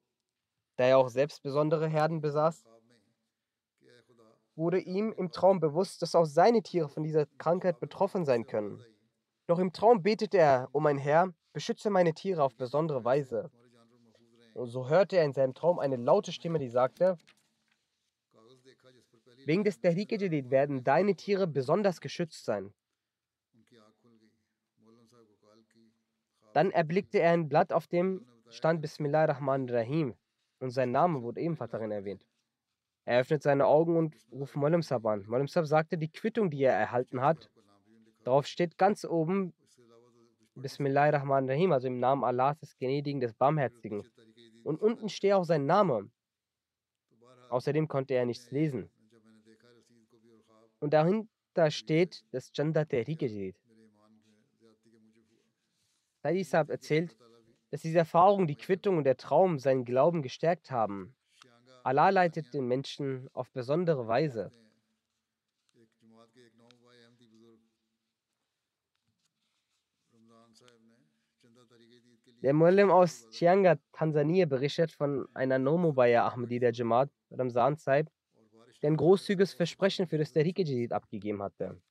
[0.77, 2.63] Da er auch selbst besondere Herden besaß,
[4.55, 8.83] wurde ihm im Traum bewusst, dass auch seine Tiere von dieser Krankheit betroffen sein können.
[9.47, 13.51] Doch im Traum betete er, um mein Herr, beschütze meine Tiere auf besondere Weise.
[14.53, 17.17] Und so hörte er in seinem Traum eine laute Stimme, die sagte,
[19.45, 22.73] Wegen des Tahrik Jadid werden deine Tiere besonders geschützt sein.
[26.53, 30.15] Dann erblickte er ein Blatt, auf dem stand Bismillah Rahman Rahim
[30.59, 32.25] und sein Name wurde ebenfalls darin erwähnt.
[33.05, 35.25] Er öffnet seine Augen und ruft Molim Sab an.
[35.27, 37.49] Molim Sab sagte, die Quittung, die er erhalten hat,
[38.23, 39.53] darauf steht ganz oben
[40.55, 44.03] Bismillah Rahman Rahim, also im Namen Allahs des Gnädigen, des Barmherzigen.
[44.63, 46.09] Und unten steht auch sein Name.
[47.49, 48.89] Außerdem konnte er nichts lesen.
[50.79, 53.21] Und dahinter steht das Janda Tehrik
[56.23, 57.15] Said erzählt,
[57.69, 61.15] dass diese Erfahrung, die Quittung und der Traum seinen Glauben gestärkt haben.
[61.83, 64.51] Allah leitet den Menschen auf besondere Weise.
[72.43, 78.09] Der Muallim aus Chianga, Tansania, berichtet von einer Nomobaya Ahmadi der Jamaat, Ramzan Saib,
[78.81, 81.81] der ein großzügiges Versprechen für das Tariq Jadid abgegeben hatte.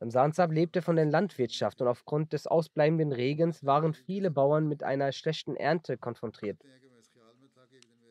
[0.00, 4.84] Ramzan Saib lebte von der Landwirtschaft und aufgrund des ausbleibenden Regens waren viele Bauern mit
[4.84, 6.60] einer schlechten Ernte konfrontiert.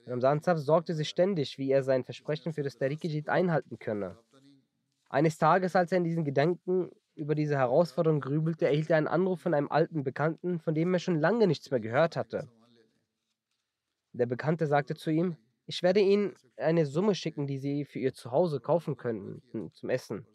[0.05, 4.17] Ramzan Saib sorgte sich ständig, wie er sein Versprechen für das Tariq Jadid einhalten könne.
[5.09, 9.41] Eines Tages, als er in diesen Gedanken über diese Herausforderung grübelte, erhielt er einen Anruf
[9.41, 12.49] von einem alten Bekannten, von dem er schon lange nichts mehr gehört hatte.
[14.11, 18.13] Der Bekannte sagte zu ihm, ich werde Ihnen eine Summe schicken, die Sie für Ihr
[18.13, 19.41] Zuhause kaufen könnten
[19.73, 20.25] zum Essen.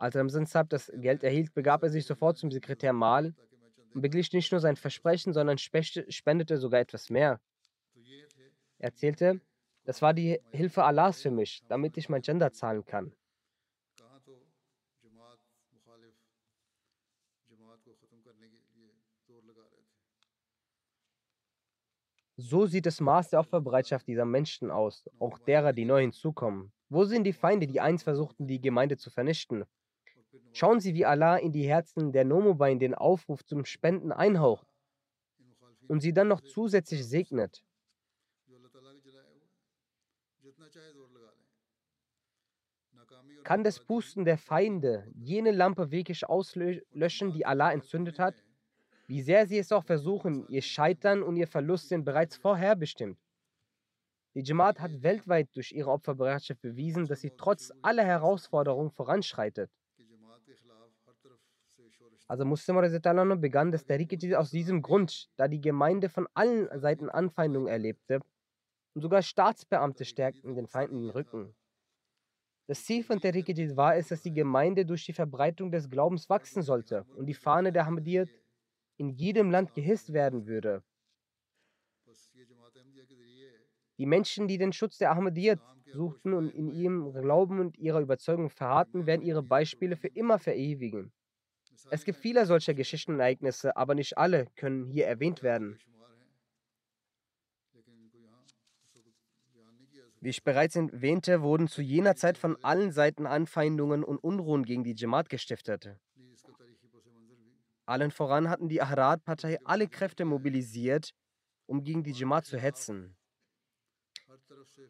[0.00, 3.34] Als Ramzan Saab das Geld erhielt, begab er sich sofort zum Sekretär Mal
[3.92, 7.38] und beglich nicht nur sein Versprechen, sondern spendete sogar etwas mehr.
[8.78, 9.42] Er erzählte,
[9.84, 13.12] das war die Hilfe Allahs für mich, damit ich mein Gender zahlen kann.
[22.38, 26.72] So sieht das Maß der Opferbereitschaft dieser Menschen aus, auch derer, die neu hinzukommen.
[26.88, 29.66] Wo sind die Feinde, die einst versuchten, die Gemeinde zu vernichten?
[30.52, 34.66] Schauen Sie, wie Allah in die Herzen der Nomobain den Aufruf zum Spenden einhaucht
[35.88, 37.64] und sie dann noch zusätzlich segnet.
[43.44, 48.44] Kann das Pusten der Feinde jene Lampe wirklich auslöschen, die Allah entzündet hat?
[49.08, 53.18] Wie sehr sie es auch versuchen, ihr Scheitern und ihr Verlust sind bereits vorherbestimmt.
[54.34, 59.72] Die Jamaat hat weltweit durch ihre Opferbereitschaft bewiesen, dass sie trotz aller Herausforderungen voranschreitet.
[62.30, 62.76] Also Muslim
[63.40, 68.20] begann das Tariqat aus diesem Grund, da die Gemeinde von allen Seiten Anfeindungen erlebte
[68.94, 71.56] und sogar Staatsbeamte stärkten den Feinden den Rücken.
[72.68, 76.62] Das Ziel von Tariqat war es, dass die Gemeinde durch die Verbreitung des Glaubens wachsen
[76.62, 78.28] sollte und die Fahne der Ahmadiyyat
[78.96, 80.84] in jedem Land gehisst werden würde.
[83.98, 85.58] Die Menschen, die den Schutz der Ahmadiyyat
[85.92, 91.12] suchten und in ihrem Glauben und ihrer Überzeugung verharrten, werden ihre Beispiele für immer verewigen.
[91.90, 95.78] Es gibt viele solcher Geschichten und Ereignisse, aber nicht alle können hier erwähnt werden.
[100.22, 104.84] Wie ich bereits erwähnte, wurden zu jener Zeit von allen Seiten Anfeindungen und Unruhen gegen
[104.84, 105.96] die Jamaat gestiftet.
[107.86, 111.14] Allen voran hatten die Ahrar-Partei alle Kräfte mobilisiert,
[111.66, 113.16] um gegen die Jamaat zu hetzen.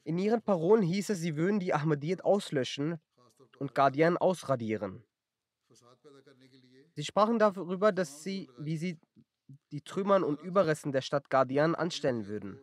[0.02, 3.00] In ihren Parolen hieß es, sie würden die Ahmadiyyat auslöschen
[3.58, 5.04] und Guardian ausradieren.
[6.94, 8.98] Sie sprachen darüber, dass sie, wie sie
[9.72, 12.60] die Trümmern und Überresten der Stadt Guardian anstellen würden.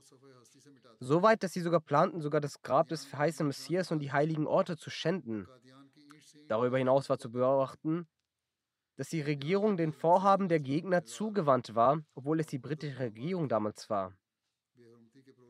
[0.99, 4.77] Soweit, dass sie sogar planten, sogar das Grab des verheißenen Messias und die heiligen Orte
[4.77, 5.47] zu schänden.
[6.47, 8.07] Darüber hinaus war zu beobachten,
[8.95, 13.89] dass die Regierung den Vorhaben der Gegner zugewandt war, obwohl es die britische Regierung damals
[13.89, 14.13] war.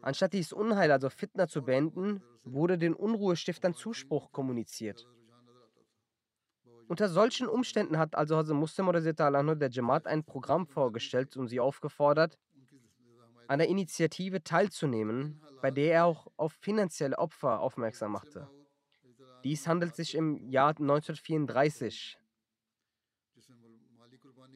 [0.01, 5.07] Anstatt dieses Unheil, also Fitna, zu beenden, wurde den Unruhestiftern Zuspruch kommuniziert.
[6.88, 11.59] Unter solchen Umständen hat also Hazrat Muslim oder der Jamaat ein Programm vorgestellt und sie
[11.59, 12.38] aufgefordert,
[13.47, 18.49] an der Initiative teilzunehmen, bei der er auch auf finanzielle Opfer aufmerksam machte.
[19.43, 22.17] Dies handelt sich im Jahr 1934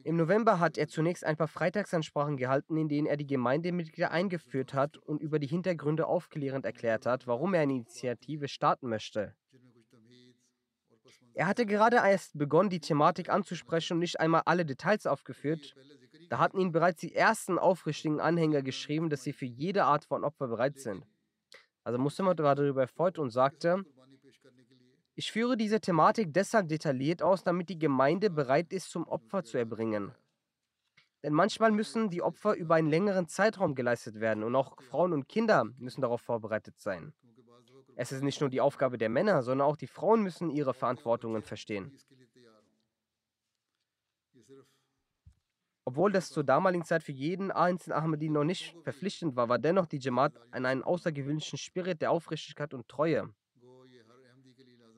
[0.04, 4.74] im November hat er zunächst ein paar Freitagsansprachen gehalten, in denen er die Gemeindemitglieder eingeführt
[4.74, 9.36] hat und über die Hintergründe aufklärend erklärt hat, warum er eine Initiative starten möchte.
[11.34, 15.74] Er hatte gerade erst begonnen, die Thematik anzusprechen und nicht einmal alle Details aufgeführt.
[16.28, 20.24] Da hatten ihn bereits die ersten aufrichtigen Anhänger geschrieben, dass sie für jede Art von
[20.24, 21.06] Opfer bereit sind.
[21.84, 23.84] Also Muhammad war darüber erfreut und sagte,
[25.14, 29.58] ich führe diese Thematik deshalb detailliert aus, damit die Gemeinde bereit ist, zum Opfer zu
[29.58, 30.14] erbringen.
[31.22, 35.28] Denn manchmal müssen die Opfer über einen längeren Zeitraum geleistet werden und auch Frauen und
[35.28, 37.12] Kinder müssen darauf vorbereitet sein.
[37.96, 41.42] Es ist nicht nur die Aufgabe der Männer, sondern auch die Frauen müssen ihre Verantwortungen
[41.42, 41.92] verstehen.
[45.84, 49.86] Obwohl das zur damaligen Zeit für jeden einzelnen Ahmadi noch nicht verpflichtend war, war dennoch
[49.86, 53.34] die Jamaat an einen außergewöhnlichen Spirit der Aufrichtigkeit und Treue.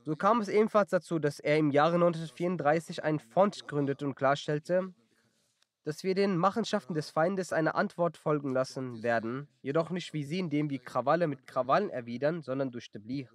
[0.05, 4.93] So kam es ebenfalls dazu, dass er im Jahre 1934 einen Fond gründete und klarstellte,
[5.85, 10.39] dass wir den Machenschaften des Feindes eine Antwort folgen lassen werden, jedoch nicht wie sie,
[10.39, 13.29] indem wir Krawalle mit Krawallen erwidern, sondern durch Tablir.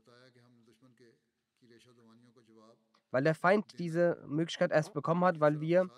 [3.11, 5.89] Weil der Feind diese Möglichkeit erst bekommen hat, weil wir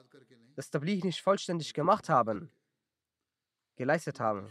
[0.56, 2.52] das Tablir nicht vollständig gemacht haben,
[3.78, 4.50] geleistet haben.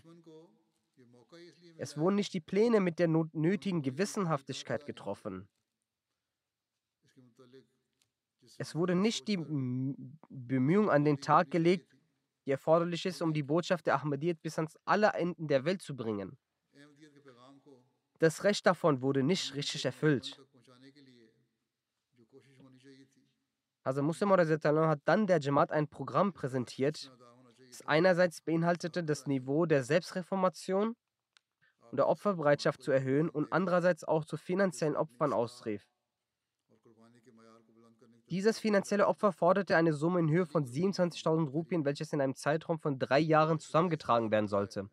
[1.78, 5.48] Es wurden nicht die Pläne mit der nötigen Gewissenhaftigkeit getroffen.
[8.60, 9.38] Es wurde nicht die
[10.28, 11.96] Bemühung an den Tag gelegt,
[12.44, 15.96] die erforderlich ist, um die Botschaft der Ahmadiyyat bis ans alle Enden der Welt zu
[15.96, 16.36] bringen.
[18.18, 20.38] Das Recht davon wurde nicht richtig erfüllt.
[23.82, 27.10] Also Muslim hat dann der Jamaat ein Programm präsentiert,
[27.66, 30.96] das einerseits beinhaltete, das Niveau der Selbstreformation
[31.90, 35.88] und der Opferbereitschaft zu erhöhen und andererseits auch zu finanziellen Opfern ausrief.
[38.30, 42.78] Dieses finanzielle Opfer forderte eine Summe in Höhe von 27.000 Rupien, welches in einem Zeitraum
[42.78, 44.88] von drei Jahren zusammengetragen werden sollte.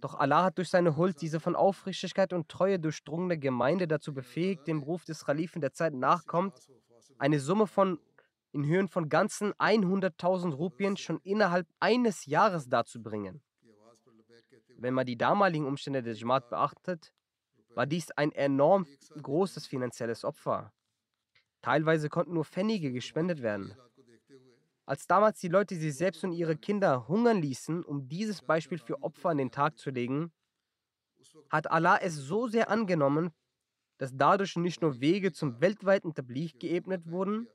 [0.00, 4.66] Doch Allah hat durch seine Huld diese von Aufrichtigkeit und Treue durchdrungene Gemeinde dazu befähigt,
[4.66, 6.54] dem Ruf des Khalifen der Zeit nachkommt,
[7.18, 7.98] eine Summe von
[8.52, 13.42] in Höhen von ganzen 100.000 Rupien schon innerhalb eines Jahres darzubringen.
[14.78, 17.12] Wenn man die damaligen Umstände der Jamaat beachtet,
[17.74, 18.86] war dies ein enorm
[19.20, 20.72] großes finanzielles Opfer.
[21.62, 23.74] Teilweise konnten nur Pfennige gespendet werden.
[24.86, 29.02] Als damals die Leute sich selbst und ihre Kinder hungern ließen, um dieses Beispiel für
[29.02, 30.32] Opfer an den Tag zu legen,
[31.48, 33.30] hat Allah es so sehr angenommen,
[33.98, 37.46] dass dadurch nicht nur Wege zum weltweiten Tabligh geebnet wurden,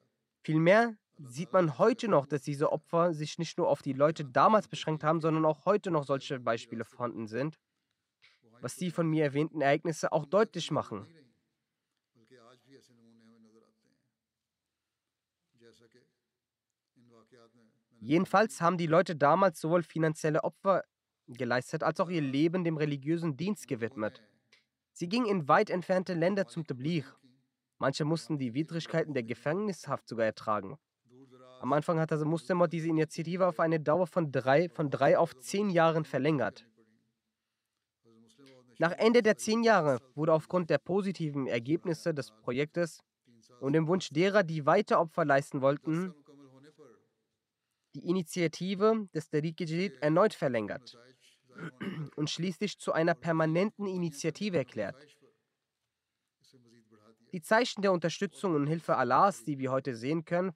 [0.43, 4.67] vielmehr sieht man heute noch, dass diese Opfer sich nicht nur auf die Leute damals
[4.67, 7.57] beschränkt haben, sondern auch heute noch solche Beispiele vorhanden sind,
[8.61, 11.07] was die von mir erwähnten Ereignisse auch deutlich machen.
[17.99, 20.83] Jedenfalls haben die Leute damals sowohl finanzielle Opfer
[21.27, 24.21] geleistet, als auch ihr Leben dem religiösen Dienst gewidmet.
[24.91, 27.05] Sie gingen in weit entfernte Länder zum Tabligh.
[27.79, 30.77] Manche mussten die Widrigkeiten der Gefängnishaft sogar ertragen.
[31.59, 35.35] Am Anfang hat also Muslimot diese Initiative auf eine Dauer von drei, von drei auf
[35.39, 36.65] zehn Jahren verlängert.
[38.77, 42.99] Nach Ende der zehn Jahre wurde aufgrund der positiven Ergebnisse des Projektes
[43.59, 46.13] und dem Wunsch derer, die weiter Opfer leisten wollten,
[47.95, 50.97] die Initiative des Tariq Jadid erneut verlängert
[52.17, 54.95] und schließlich zu einer permanenten Initiative erklärt.
[57.31, 60.51] Die Zeichen der Unterstützung und Hilfe Allahs, die wir heute sehen können,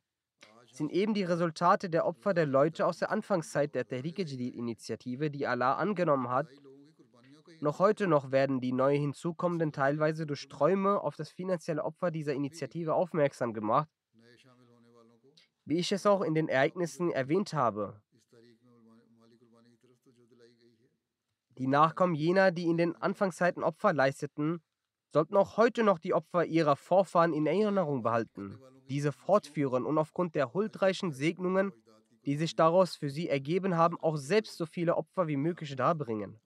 [0.71, 5.47] sind eben die Resultate der Opfer der Leute aus der Anfangszeit der Tariq Jadid-Initiative, die
[5.47, 6.47] Allah angenommen hat.
[7.61, 12.33] Noch heute noch werden die neu hinzukommenden teilweise durch Träume auf das finanzielle Opfer dieser
[12.33, 13.89] Initiative aufmerksam gemacht
[15.69, 18.01] wie ich es auch in den Ereignissen erwähnt habe.
[21.59, 24.63] Die Nachkommen jener, die in den Anfangszeiten Opfer leisteten,
[25.13, 28.57] sollten auch heute noch die Opfer ihrer Vorfahren in Erinnerung behalten,
[28.89, 31.71] diese fortführen und aufgrund der huldreichen Segnungen,
[32.25, 36.39] die sich daraus für sie ergeben haben, auch selbst so viele Opfer wie möglich darbringen.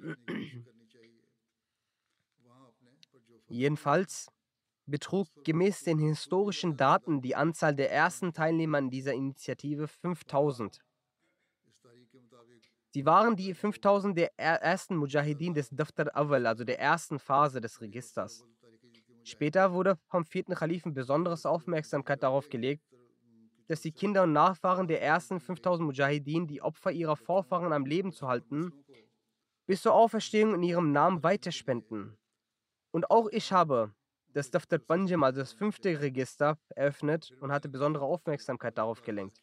[3.48, 4.32] Jedenfalls
[4.90, 10.80] betrug gemäß den historischen Daten die Anzahl der ersten Teilnehmer an dieser Initiative 5000.
[12.92, 17.80] Sie waren die 5000 der ersten Mujahideen des Daftar Awal, also der ersten Phase des
[17.80, 18.44] Registers.
[19.22, 22.82] Später wurde vom vierten Kalifen besonderes Aufmerksamkeit darauf gelegt,
[23.68, 28.12] dass die Kinder und Nachfahren der ersten 5000 Mujahideen die Opfer ihrer Vorfahren am Leben
[28.12, 28.72] zu halten,
[29.66, 32.18] bis zur Auferstehung in ihrem Namen weiterspenden.
[32.90, 33.94] Und auch ich habe
[34.32, 39.40] das Daftar Banjam, also das fünfte Register, eröffnet und hatte besondere Aufmerksamkeit darauf gelenkt.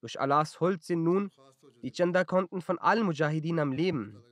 [0.00, 1.30] Durch Allahs Huld sind nun
[1.82, 4.22] die Chanda-Konten von allen Mujahideen am Leben.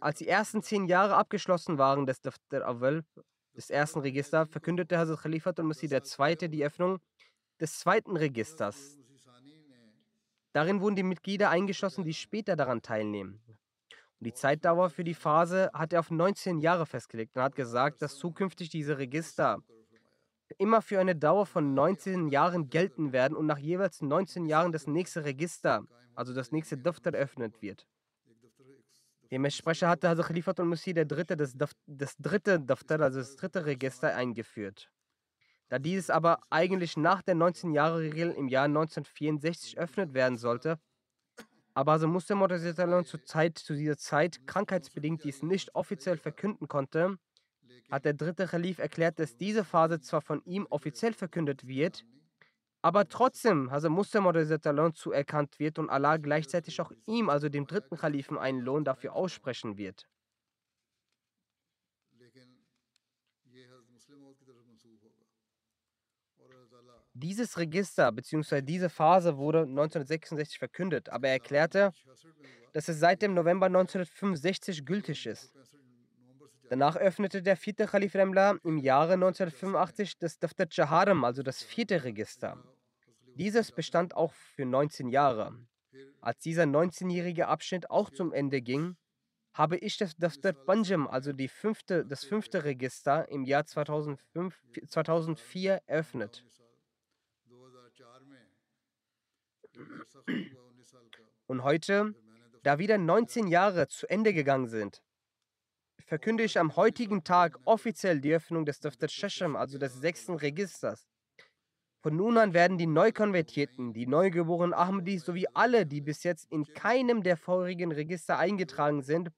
[0.00, 3.04] Als die ersten zehn Jahre abgeschlossen waren des Daftar Awal,
[3.54, 6.48] des ersten Registers, verkündete Hazrat Khalifat al-Masih II.
[6.48, 6.98] die Öffnung
[7.60, 8.98] des zweiten Registers.
[10.52, 13.40] Darin wurden die Mitglieder eingeschlossen, die später daran teilnehmen.
[14.20, 18.02] Und die Zeitdauer für die Phase hat er auf 19 Jahre festgelegt und hat gesagt,
[18.02, 19.62] dass zukünftig diese Register
[20.58, 24.86] immer für eine Dauer von 19 Jahren gelten werden und nach jeweils 19 Jahren das
[24.86, 27.86] nächste Register, also das nächste Daftar, eröffnet wird.
[29.30, 31.54] Dementsprechend hatte also Khalifat al-Musih der dritte das,
[31.86, 34.90] das dritte Daftar, also das dritte Register, eingeführt.
[35.68, 40.78] Da dieses aber eigentlich nach der 19-Jahre-Regel im Jahr 1964 eröffnet werden sollte,
[41.74, 42.58] aber so musste Mutter
[43.04, 43.24] zur
[43.58, 47.16] zu dieser Zeit krankheitsbedingt dies nicht offiziell verkünden konnte,
[47.90, 52.04] hat der dritte Khalif erklärt, dass diese Phase zwar von ihm offiziell verkündet wird,
[52.82, 54.44] aber trotzdem also musste Mutter
[54.94, 59.76] zuerkannt wird und Allah gleichzeitig auch ihm, also dem dritten Khalifen, einen Lohn dafür aussprechen
[59.76, 60.06] wird.
[67.22, 68.62] Dieses Register bzw.
[68.62, 71.92] diese Phase wurde 1966 verkündet, aber er erklärte,
[72.72, 75.52] dass es seit dem November 1965 gültig ist.
[76.70, 82.04] Danach öffnete der vierte Khalif Remla im Jahre 1985 das Daftar Chaharam, also das vierte
[82.04, 82.56] Register.
[83.34, 85.54] Dieses bestand auch für 19 Jahre.
[86.22, 88.96] Als dieser 19-jährige Abschnitt auch zum Ende ging,
[89.52, 94.56] habe ich das Daftar Panjam, also die fünfte, das fünfte Register, im Jahr 2005,
[94.88, 96.46] 2004 eröffnet.
[101.46, 102.14] Und heute,
[102.62, 105.02] da wieder 19 Jahre zu Ende gegangen sind,
[106.06, 111.06] verkünde ich am heutigen Tag offiziell die Öffnung des Daftar Shasham, also des sechsten Registers.
[112.02, 116.64] Von nun an werden die Neukonvertierten, die neugeborenen Ahmadis sowie alle, die bis jetzt in
[116.72, 119.30] keinem der vorigen Register eingetragen sind,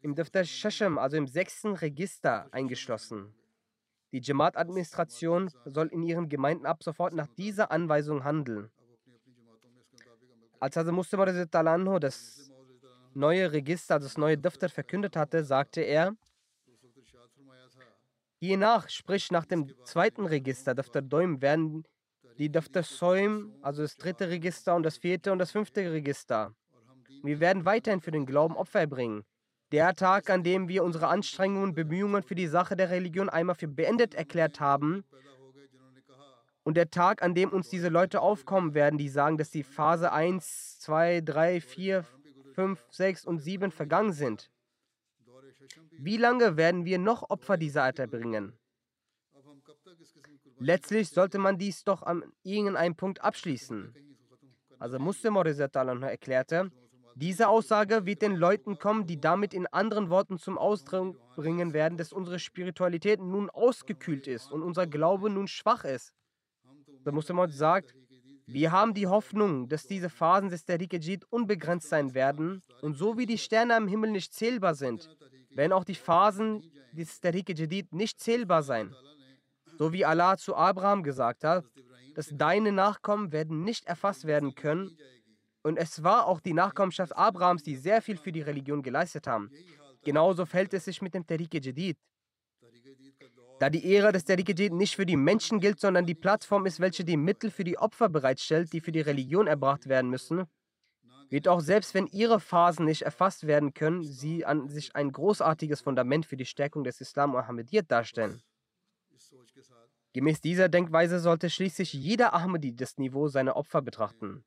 [0.00, 3.34] im Daftar Shasham, also im sechsten Register, eingeschlossen.
[4.12, 8.70] Die Jamaat-Administration soll in ihren Gemeinden ab sofort nach dieser Anweisung handeln.
[10.62, 12.52] Als Hazrat Muslim das
[13.14, 16.14] neue Register, also das neue Daftar verkündet hatte, sagte er,
[18.38, 21.82] hiernach, sprich nach dem zweiten Register, Daftar Doim, werden
[22.38, 26.54] die Daftar Soim, also das dritte Register und das vierte und das fünfte Register.
[27.24, 29.24] Wir werden weiterhin für den Glauben Opfer bringen.
[29.72, 33.56] Der Tag, an dem wir unsere Anstrengungen und Bemühungen für die Sache der Religion einmal
[33.56, 35.02] für beendet erklärt haben,
[36.64, 40.12] und der Tag, an dem uns diese Leute aufkommen werden, die sagen, dass die Phase
[40.12, 42.04] 1, 2, 3, 4,
[42.54, 44.50] 5, 6 und 7 vergangen sind.
[45.92, 48.58] Wie lange werden wir noch Opfer dieser Art erbringen?
[50.58, 53.94] Letztlich sollte man dies doch an irgendeinem Punkt abschließen.
[54.78, 56.70] Also Muslim erklärte,
[57.14, 61.98] diese Aussage wird den Leuten kommen, die damit in anderen Worten zum Ausdruck bringen werden,
[61.98, 66.14] dass unsere Spiritualität nun ausgekühlt ist und unser Glaube nun schwach ist.
[67.04, 67.94] Der Muslim sagt,
[68.46, 73.16] wir haben die Hoffnung, dass diese Phasen des Tariq Jid unbegrenzt sein werden und so
[73.16, 75.08] wie die Sterne am Himmel nicht zählbar sind,
[75.50, 78.94] werden auch die Phasen des Tariq Jadid nicht zählbar sein.
[79.78, 81.64] So wie Allah zu Abraham gesagt hat,
[82.14, 84.96] dass deine Nachkommen werden nicht erfasst werden können
[85.62, 89.50] und es war auch die Nachkommenschaft Abrahams, die sehr viel für die Religion geleistet haben.
[90.04, 91.96] Genauso fällt es sich mit dem Tariq Jadid.
[93.62, 96.80] Da die Ära des Tariq Jadid nicht für die Menschen gilt, sondern die Plattform ist,
[96.80, 100.48] welche die Mittel für die Opfer bereitstellt, die für die Religion erbracht werden müssen,
[101.30, 105.80] wird auch selbst wenn ihre Phasen nicht erfasst werden können, sie an sich ein großartiges
[105.80, 108.42] Fundament für die Stärkung des Islam und Ahmadiyyat darstellen.
[110.12, 114.44] Gemäß dieser Denkweise sollte schließlich jeder Ahmadi das Niveau seiner Opfer betrachten.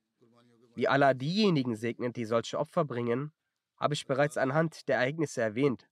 [0.74, 3.32] Wie Allah diejenigen segnet, die solche Opfer bringen,
[3.78, 5.88] habe ich bereits anhand der Ereignisse erwähnt.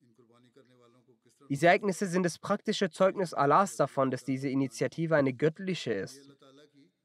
[1.55, 6.37] Diese Ereignisse sind das praktische Zeugnis Allahs davon, dass diese Initiative eine göttliche ist.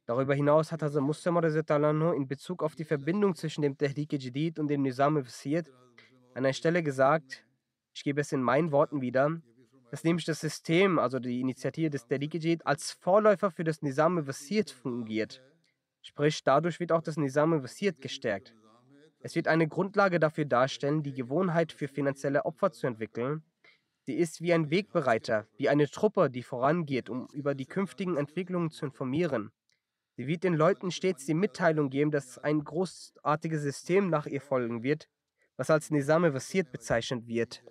[0.07, 4.67] Darüber hinaus hat Hazrat Muslim in Bezug auf die Verbindung zwischen dem Tehrik Jadid und
[4.67, 5.67] dem Nizam Wasiyat
[6.33, 7.45] an einer Stelle gesagt,
[7.93, 9.39] ich gebe es in meinen Worten wieder,
[9.91, 14.25] dass nämlich das System, also die Initiative des Tehrik Jadid, als Vorläufer für das Nizam
[14.25, 15.43] Wasiyat fungiert.
[16.01, 18.55] Sprich, dadurch wird auch das Nizam Wasiert gestärkt.
[19.19, 23.43] Es wird eine Grundlage dafür darstellen, die Gewohnheit für finanzielle Opfer zu entwickeln.
[24.09, 28.71] Sie ist wie ein Wegbereiter, wie eine Truppe, die vorangeht, um über die künftigen Entwicklungen
[28.71, 29.51] zu informieren.
[30.17, 34.81] Sie wird den Leuten stets die Mitteilung geben, dass ein großartiges System nach ihr folgen
[34.81, 35.07] wird,
[35.57, 37.63] was als Nizam Wasiert bezeichnet wird.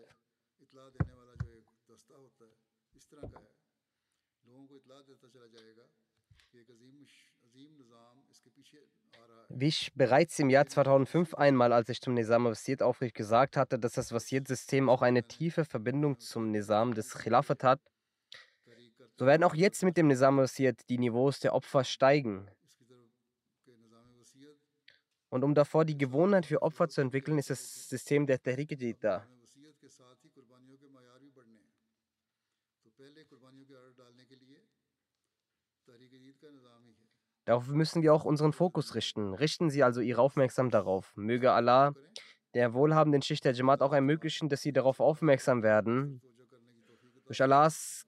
[9.50, 13.78] Wie ich bereits im Jahr 2005 einmal, als ich zum Nizam Wasiyyat aufrichtig gesagt hatte,
[13.78, 17.80] dass das Wasiyyat-System auch eine tiefe Verbindung zum Nizam des Khilafat hat,
[19.16, 22.46] so werden auch jetzt mit dem Nizam Wasiyyat die Niveaus der Opfer steigen.
[25.30, 29.26] Und um davor die Gewohnheit für Opfer zu entwickeln, ist das System der Tehrik da.
[37.48, 39.32] Darauf müssen wir auch unseren Fokus richten.
[39.32, 41.16] Richten Sie also Ihre Aufmerksamkeit darauf.
[41.16, 41.94] Möge Allah
[42.52, 46.20] der wohlhabenden Schicht der Jamaat auch ermöglichen, dass sie darauf aufmerksam werden.
[47.24, 48.06] Durch Allahs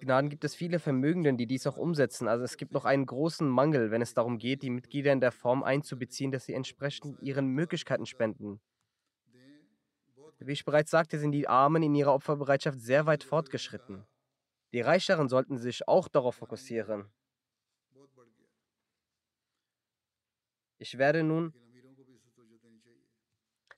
[0.00, 2.26] Gnaden gibt es viele Vermögenden, die dies auch umsetzen.
[2.26, 5.32] Also es gibt noch einen großen Mangel, wenn es darum geht, die Mitglieder in der
[5.32, 8.62] Form einzubeziehen, dass sie entsprechend ihren Möglichkeiten spenden.
[10.38, 14.06] Wie ich bereits sagte, sind die Armen in ihrer Opferbereitschaft sehr weit fortgeschritten.
[14.72, 17.10] Die Reicheren sollten sich auch darauf fokussieren.
[20.78, 21.52] Ich werde nun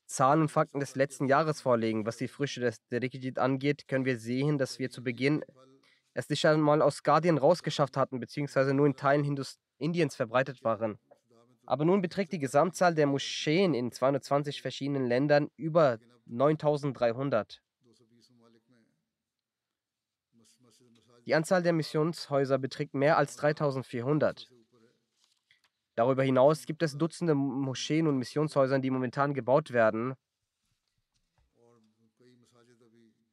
[0.06, 2.04] Zahlen und Fakten des letzten Jahres vorlegen.
[2.04, 5.44] Was die Früchte des Derikijit angeht, können wir sehen, dass wir zu Beginn
[6.12, 10.98] es nicht einmal aus Guardian rausgeschafft hatten, beziehungsweise nur in Teilen Hindus Indiens verbreitet waren.
[11.64, 17.62] Aber nun beträgt die Gesamtzahl der Moscheen in 220 verschiedenen Ländern über 9300.
[21.26, 24.48] Die Anzahl der Missionshäuser beträgt mehr als 3400.
[26.00, 30.14] Darüber hinaus gibt es Dutzende Moscheen und Missionshäuser, die momentan gebaut werden.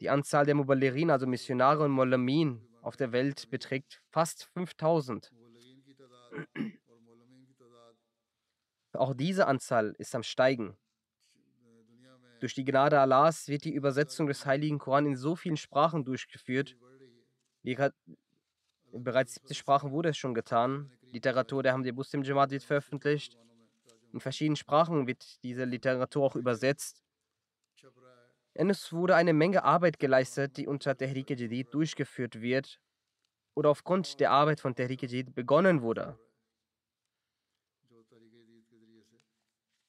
[0.01, 5.32] Die Anzahl der Muballerin, also Missionare und Molamin auf der Welt, beträgt fast 5000.
[8.91, 10.76] Auch diese Anzahl ist am Steigen.
[12.41, 16.76] Durch die Gnade Allahs wird die Übersetzung des Heiligen Koran in so vielen Sprachen durchgeführt.
[18.92, 20.92] In bereits 70 Sprachen wurde es schon getan.
[21.12, 23.38] Literatur der Hamdi Muslim Jamaat wird veröffentlicht.
[24.14, 27.04] In verschiedenen Sprachen wird diese Literatur auch übersetzt.
[28.56, 32.80] Und es wurde eine Menge Arbeit geleistet, die unter Tehrik Jadid durchgeführt wird
[33.54, 36.18] oder aufgrund der Arbeit von Tehrik Jadid begonnen wurde.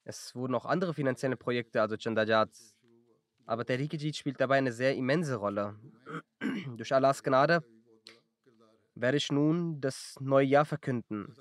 [0.04, 2.50] Es wurden auch andere finanzielle Projekte, also Chandajat.
[3.46, 5.76] Aber Tehrik Jadid spielt dabei eine sehr immense Rolle.
[6.76, 7.64] Durch Allahs Gnade
[9.00, 11.34] werde ich nun das neue Jahr verkünden.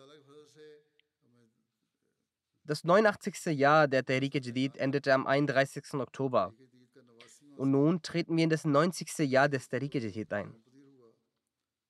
[2.64, 3.58] Das 89.
[3.58, 5.93] Jahr der Tehrik Jadid endete am 31.
[5.93, 6.53] Oktober.
[7.55, 9.20] Und nun treten wir in das 90.
[9.20, 10.53] Jahr des Tehrik Jadid ein.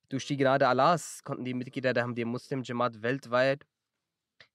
[0.08, 3.66] Durch die Gnade Allahs konnten die Mitglieder der Hamdi Muslim Jamaat weltweit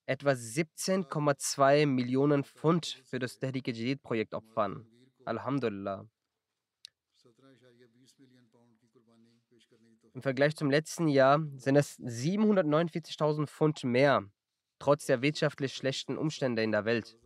[0.06, 4.88] etwa 17,2 Millionen Pfund für das Tehrik Jadid-Projekt opfern.
[5.26, 6.08] Alhamdulillah.
[10.14, 14.24] Im Vergleich zum letzten Jahr sind es 749.000 Pfund mehr,
[14.78, 17.18] trotz der wirtschaftlich schlechten Umstände in der Welt.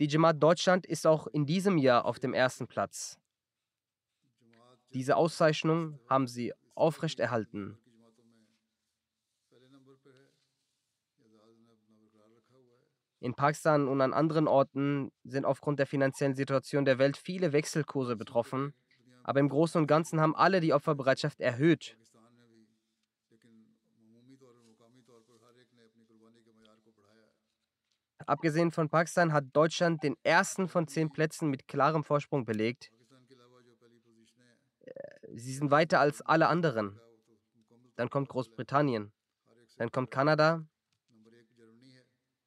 [0.00, 3.20] Die Jamaat Deutschland ist auch in diesem Jahr auf dem ersten Platz.
[4.92, 7.78] Diese Auszeichnung haben sie aufrechterhalten.
[13.20, 18.16] In Pakistan und an anderen Orten sind aufgrund der finanziellen Situation der Welt viele Wechselkurse
[18.16, 18.74] betroffen
[19.30, 21.96] aber im Großen und Ganzen haben alle die Opferbereitschaft erhöht.
[28.26, 32.90] Abgesehen von Pakistan hat Deutschland den ersten von zehn Plätzen mit klarem Vorsprung belegt.
[34.80, 34.92] Äh,
[35.36, 36.98] sie sind weiter als alle anderen.
[37.94, 39.12] Dann kommt Großbritannien.
[39.76, 40.66] Dann kommt Kanada.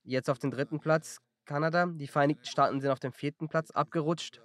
[0.04, 1.86] Jetzt auf den dritten Platz Kanada.
[1.86, 4.42] Die Vereinigten Staaten sind auf dem vierten Platz abgerutscht.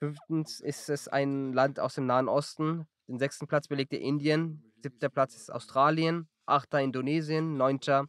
[0.00, 2.86] Fünftens ist es ein Land aus dem Nahen Osten.
[3.06, 4.72] Den sechsten Platz belegte Indien.
[4.82, 6.26] Siebter Platz ist Australien.
[6.46, 7.58] Achter Indonesien.
[7.58, 8.06] Neunter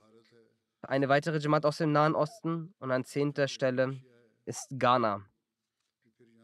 [0.84, 2.74] eine weitere Jamaat aus dem Nahen Osten.
[2.80, 4.00] Und an zehnter Stelle
[4.46, 5.26] ist Ghana.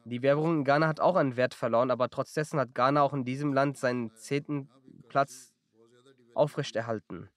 [0.03, 3.13] Die Währung in Ghana hat auch einen Wert verloren, aber trotz dessen hat Ghana auch
[3.13, 4.69] in diesem Land seinen zehnten
[5.07, 5.53] Platz
[6.33, 7.29] aufrechterhalten.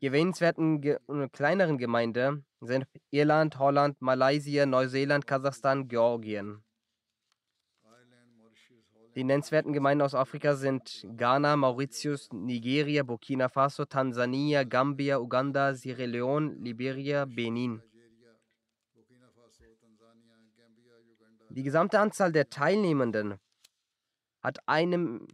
[0.00, 0.98] Die erwähnenswerten ge
[1.32, 6.62] kleineren Gemeinde sind Irland, Holland, Malaysia, Neuseeland, Kasachstan, Georgien.
[9.14, 16.04] Die nennenswerten Gemeinden aus Afrika sind Ghana, Mauritius, Nigeria, Burkina Faso, Tansania, Gambia, Uganda, Sierra
[16.04, 17.80] Leone, Liberia, Benin.
[21.50, 23.38] Die gesamte Anzahl der Teilnehmenden
[24.42, 25.28] hat einem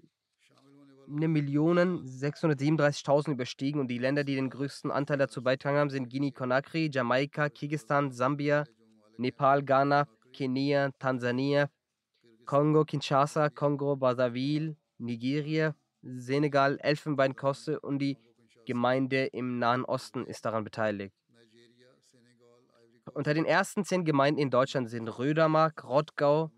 [1.11, 7.48] 1.637.000 überstiegen und die Länder, die den größten Anteil dazu beitragen haben, sind Guinea-Conakry, Jamaika,
[7.48, 8.64] Kirgisistan, Sambia,
[9.18, 11.68] Nepal, Ghana, Kenia, Tansania,
[12.46, 18.16] Kongo, Kinshasa, Kongo, Brazzaville, Nigeria, Senegal, Elfenbeinküste und die
[18.66, 21.14] Gemeinde im Nahen Osten ist daran beteiligt.
[23.12, 26.52] Unter den ersten zehn Gemeinden in Deutschland sind Rödermark, Rottgau,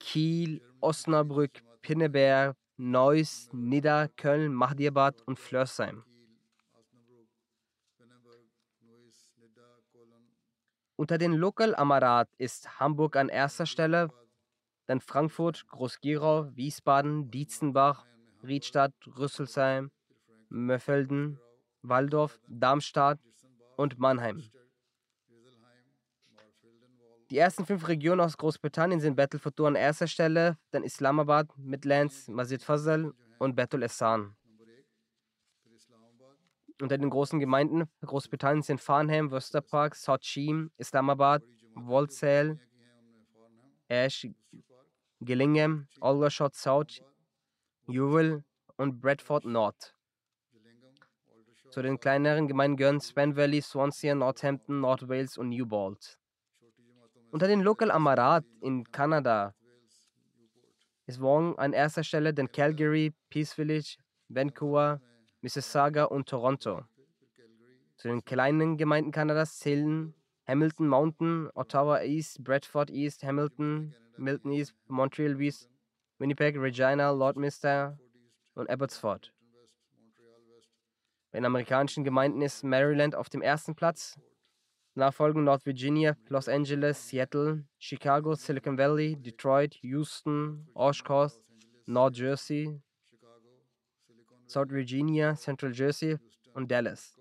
[0.00, 6.04] Kiel, Osnabrück, Pinneberg, Neuss, Nidda, Köln, Mahdiabad und Flörsheim.
[10.94, 14.10] Unter den Lokal Amarat ist Hamburg an erster Stelle,
[14.86, 18.06] dann Frankfurt, Groß-Gerau, Wiesbaden, Dietzenbach,
[18.44, 19.90] Riedstadt, Rüsselsheim,
[20.48, 21.40] Möffelden,
[21.82, 23.18] Waldorf, Darmstadt
[23.76, 24.42] und Mannheim.
[27.30, 32.26] Die ersten fünf Regionen aus Großbritannien sind Battle Futur an erster Stelle, dann Islamabad, Midlands,
[32.28, 34.34] Masjid Fazal und Betul Essan.
[36.80, 41.42] Unter den großen Gemeinden Großbritanniens sind Farnham, Worcester Park, Sochim, Islamabad,
[41.74, 42.58] Walsall,
[43.88, 44.26] Ash,
[45.20, 47.02] Gillingham, Aldershot South,
[47.88, 48.42] Ewell
[48.76, 49.94] und Bradford North.
[51.70, 56.17] Zu den kleineren Gemeinden gehören Span Valley, Swansea, Northampton, North Wales und Newbold.
[57.30, 59.54] Unter den Local Amarat in Kanada
[61.06, 63.96] ist Wong an erster Stelle, dann Calgary, Peace Village,
[64.28, 65.00] Vancouver,
[65.40, 66.84] Mississauga und Toronto.
[67.96, 70.14] Zu den kleinen Gemeinden Kanadas zählen
[70.46, 75.68] Hamilton Mountain, Ottawa East, Bradford East, Hamilton, Milton East, Montreal East,
[76.18, 77.98] Winnipeg, Regina, Lordminster
[78.54, 79.32] und Abbotsford.
[81.30, 84.18] Bei den amerikanischen Gemeinden ist Maryland auf dem ersten Platz.
[84.98, 91.34] Nachfolgen North Virginia, Los Angeles, Seattle, Chicago, Silicon Valley, Detroit, Houston, Oshkosh,
[91.86, 92.82] North Jersey,
[94.48, 96.18] South Virginia, Central Jersey
[96.52, 97.16] und Dallas.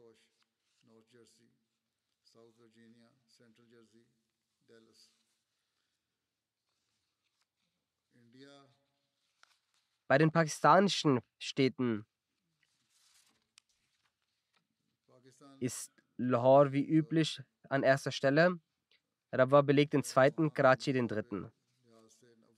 [10.07, 12.07] Bei den pakistanischen Städten
[15.59, 18.59] ist Lahore wie üblich an erster Stelle.
[19.31, 21.51] Rabwa belegt den zweiten, Karachi den dritten.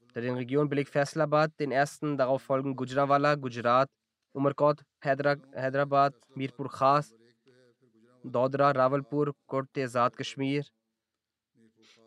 [0.02, 3.90] Unter den Regionen belegt Faisalabad den ersten, darauf folgen Gujranwala, Gujarat,
[4.34, 7.14] Umarkot, Hyderabad, Mirpur Khas,
[8.24, 10.66] Dodra, Rawalpur, Korte Azad Kashmir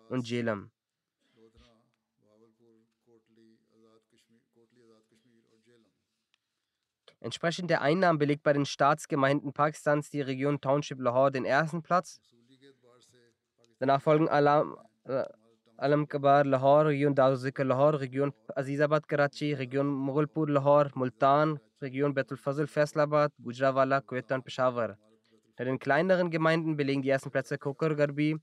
[0.09, 0.71] und Jhelum.
[7.21, 12.21] Entsprechend der Einnahmen belegt bei den Staatsgemeinden Pakistans die Region Township Lahore den ersten Platz.
[13.83, 14.77] Danach folgen Alam,
[15.09, 15.25] äh,
[15.77, 22.37] Alam Kabar Lahore, Region Dawzikar Lahore, Region Azizabad Karachi, Region Mughulpur Lahore, Multan, Region Betul
[22.37, 24.97] Fazl Faisalabad, Gujrawala, Quetta und Peshawar.
[25.57, 28.37] Bei den kleineren Gemeinden belegen die ersten Plätze Kokar Garbi,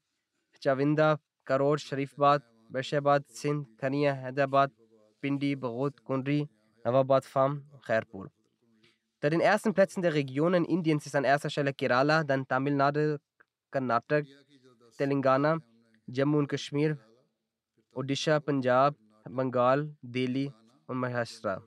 [0.61, 4.71] Chavinda, Karor, Sharifbad, Beshabad, Sindh, Khania, Hyderabad,
[5.21, 6.49] Pindi, Bagod, Kundri,
[6.83, 8.29] Nawabad Farm, Khairpur.
[9.15, 13.19] Unter den ersten Plätzen der Regionen Indiens ist an erster Stelle Kerala, dann Tamil Nadu,
[13.71, 14.27] Karnataka,
[15.00, 15.60] Telangana,
[16.08, 16.97] Jammu und Kashmir,
[17.93, 18.95] Odisha, Punjab,
[19.30, 20.52] Bengal, Delhi
[20.88, 21.64] und Maharashtra.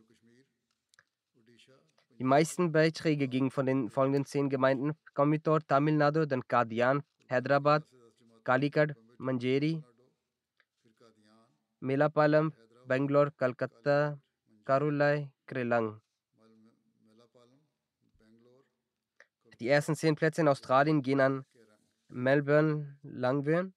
[2.18, 7.84] Die meisten Beiträge gingen von den folgenden zehn Gemeinden Coimbatore, Tamil Nadu, dann Kadian, Hyderabad,
[8.44, 9.82] Kalikad, Manjeri,
[11.80, 12.52] Melapalam,
[12.86, 14.20] Bangalore, Calcutta,
[14.64, 16.00] Karulai, Krelang.
[19.58, 21.44] Die ersten zehn Plätze in Australien gehen an
[22.14, 23.72] Melbourne, Langwin,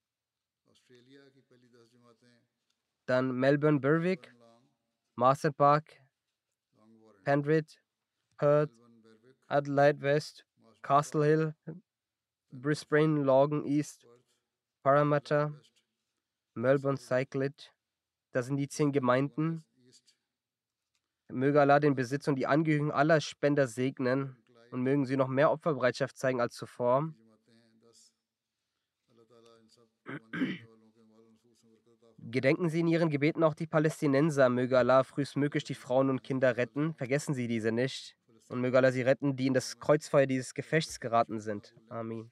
[3.05, 4.33] dann Melbourne, Berwick,
[5.15, 6.01] Master Park,
[7.23, 7.79] Penrith,
[8.38, 8.71] Perth,
[9.47, 10.45] Adelaide West,
[10.81, 11.55] Castle Hill,
[12.51, 14.05] Brisbane, Logan East,
[14.83, 15.53] Parramatta,
[16.55, 17.71] Melbourne, Cyclid.
[18.31, 19.63] Das sind die zehn Gemeinden.
[21.29, 24.38] Möge Allah den Besitz und die Angehörigen aller Spender segnen.
[24.71, 27.13] Und mögen sie noch mehr Opferbereitschaft zeigen als zuvor.
[32.18, 34.49] Gedenken Sie in Ihren Gebeten auch die Palästinenser.
[34.49, 36.93] Möge Allah frühestmöglich die Frauen und Kinder retten.
[36.95, 38.18] Vergessen Sie diese nicht.
[38.47, 41.76] Und möge Allah sie retten, die in das Kreuzfeuer dieses Gefechts geraten sind.
[41.89, 42.32] Amin.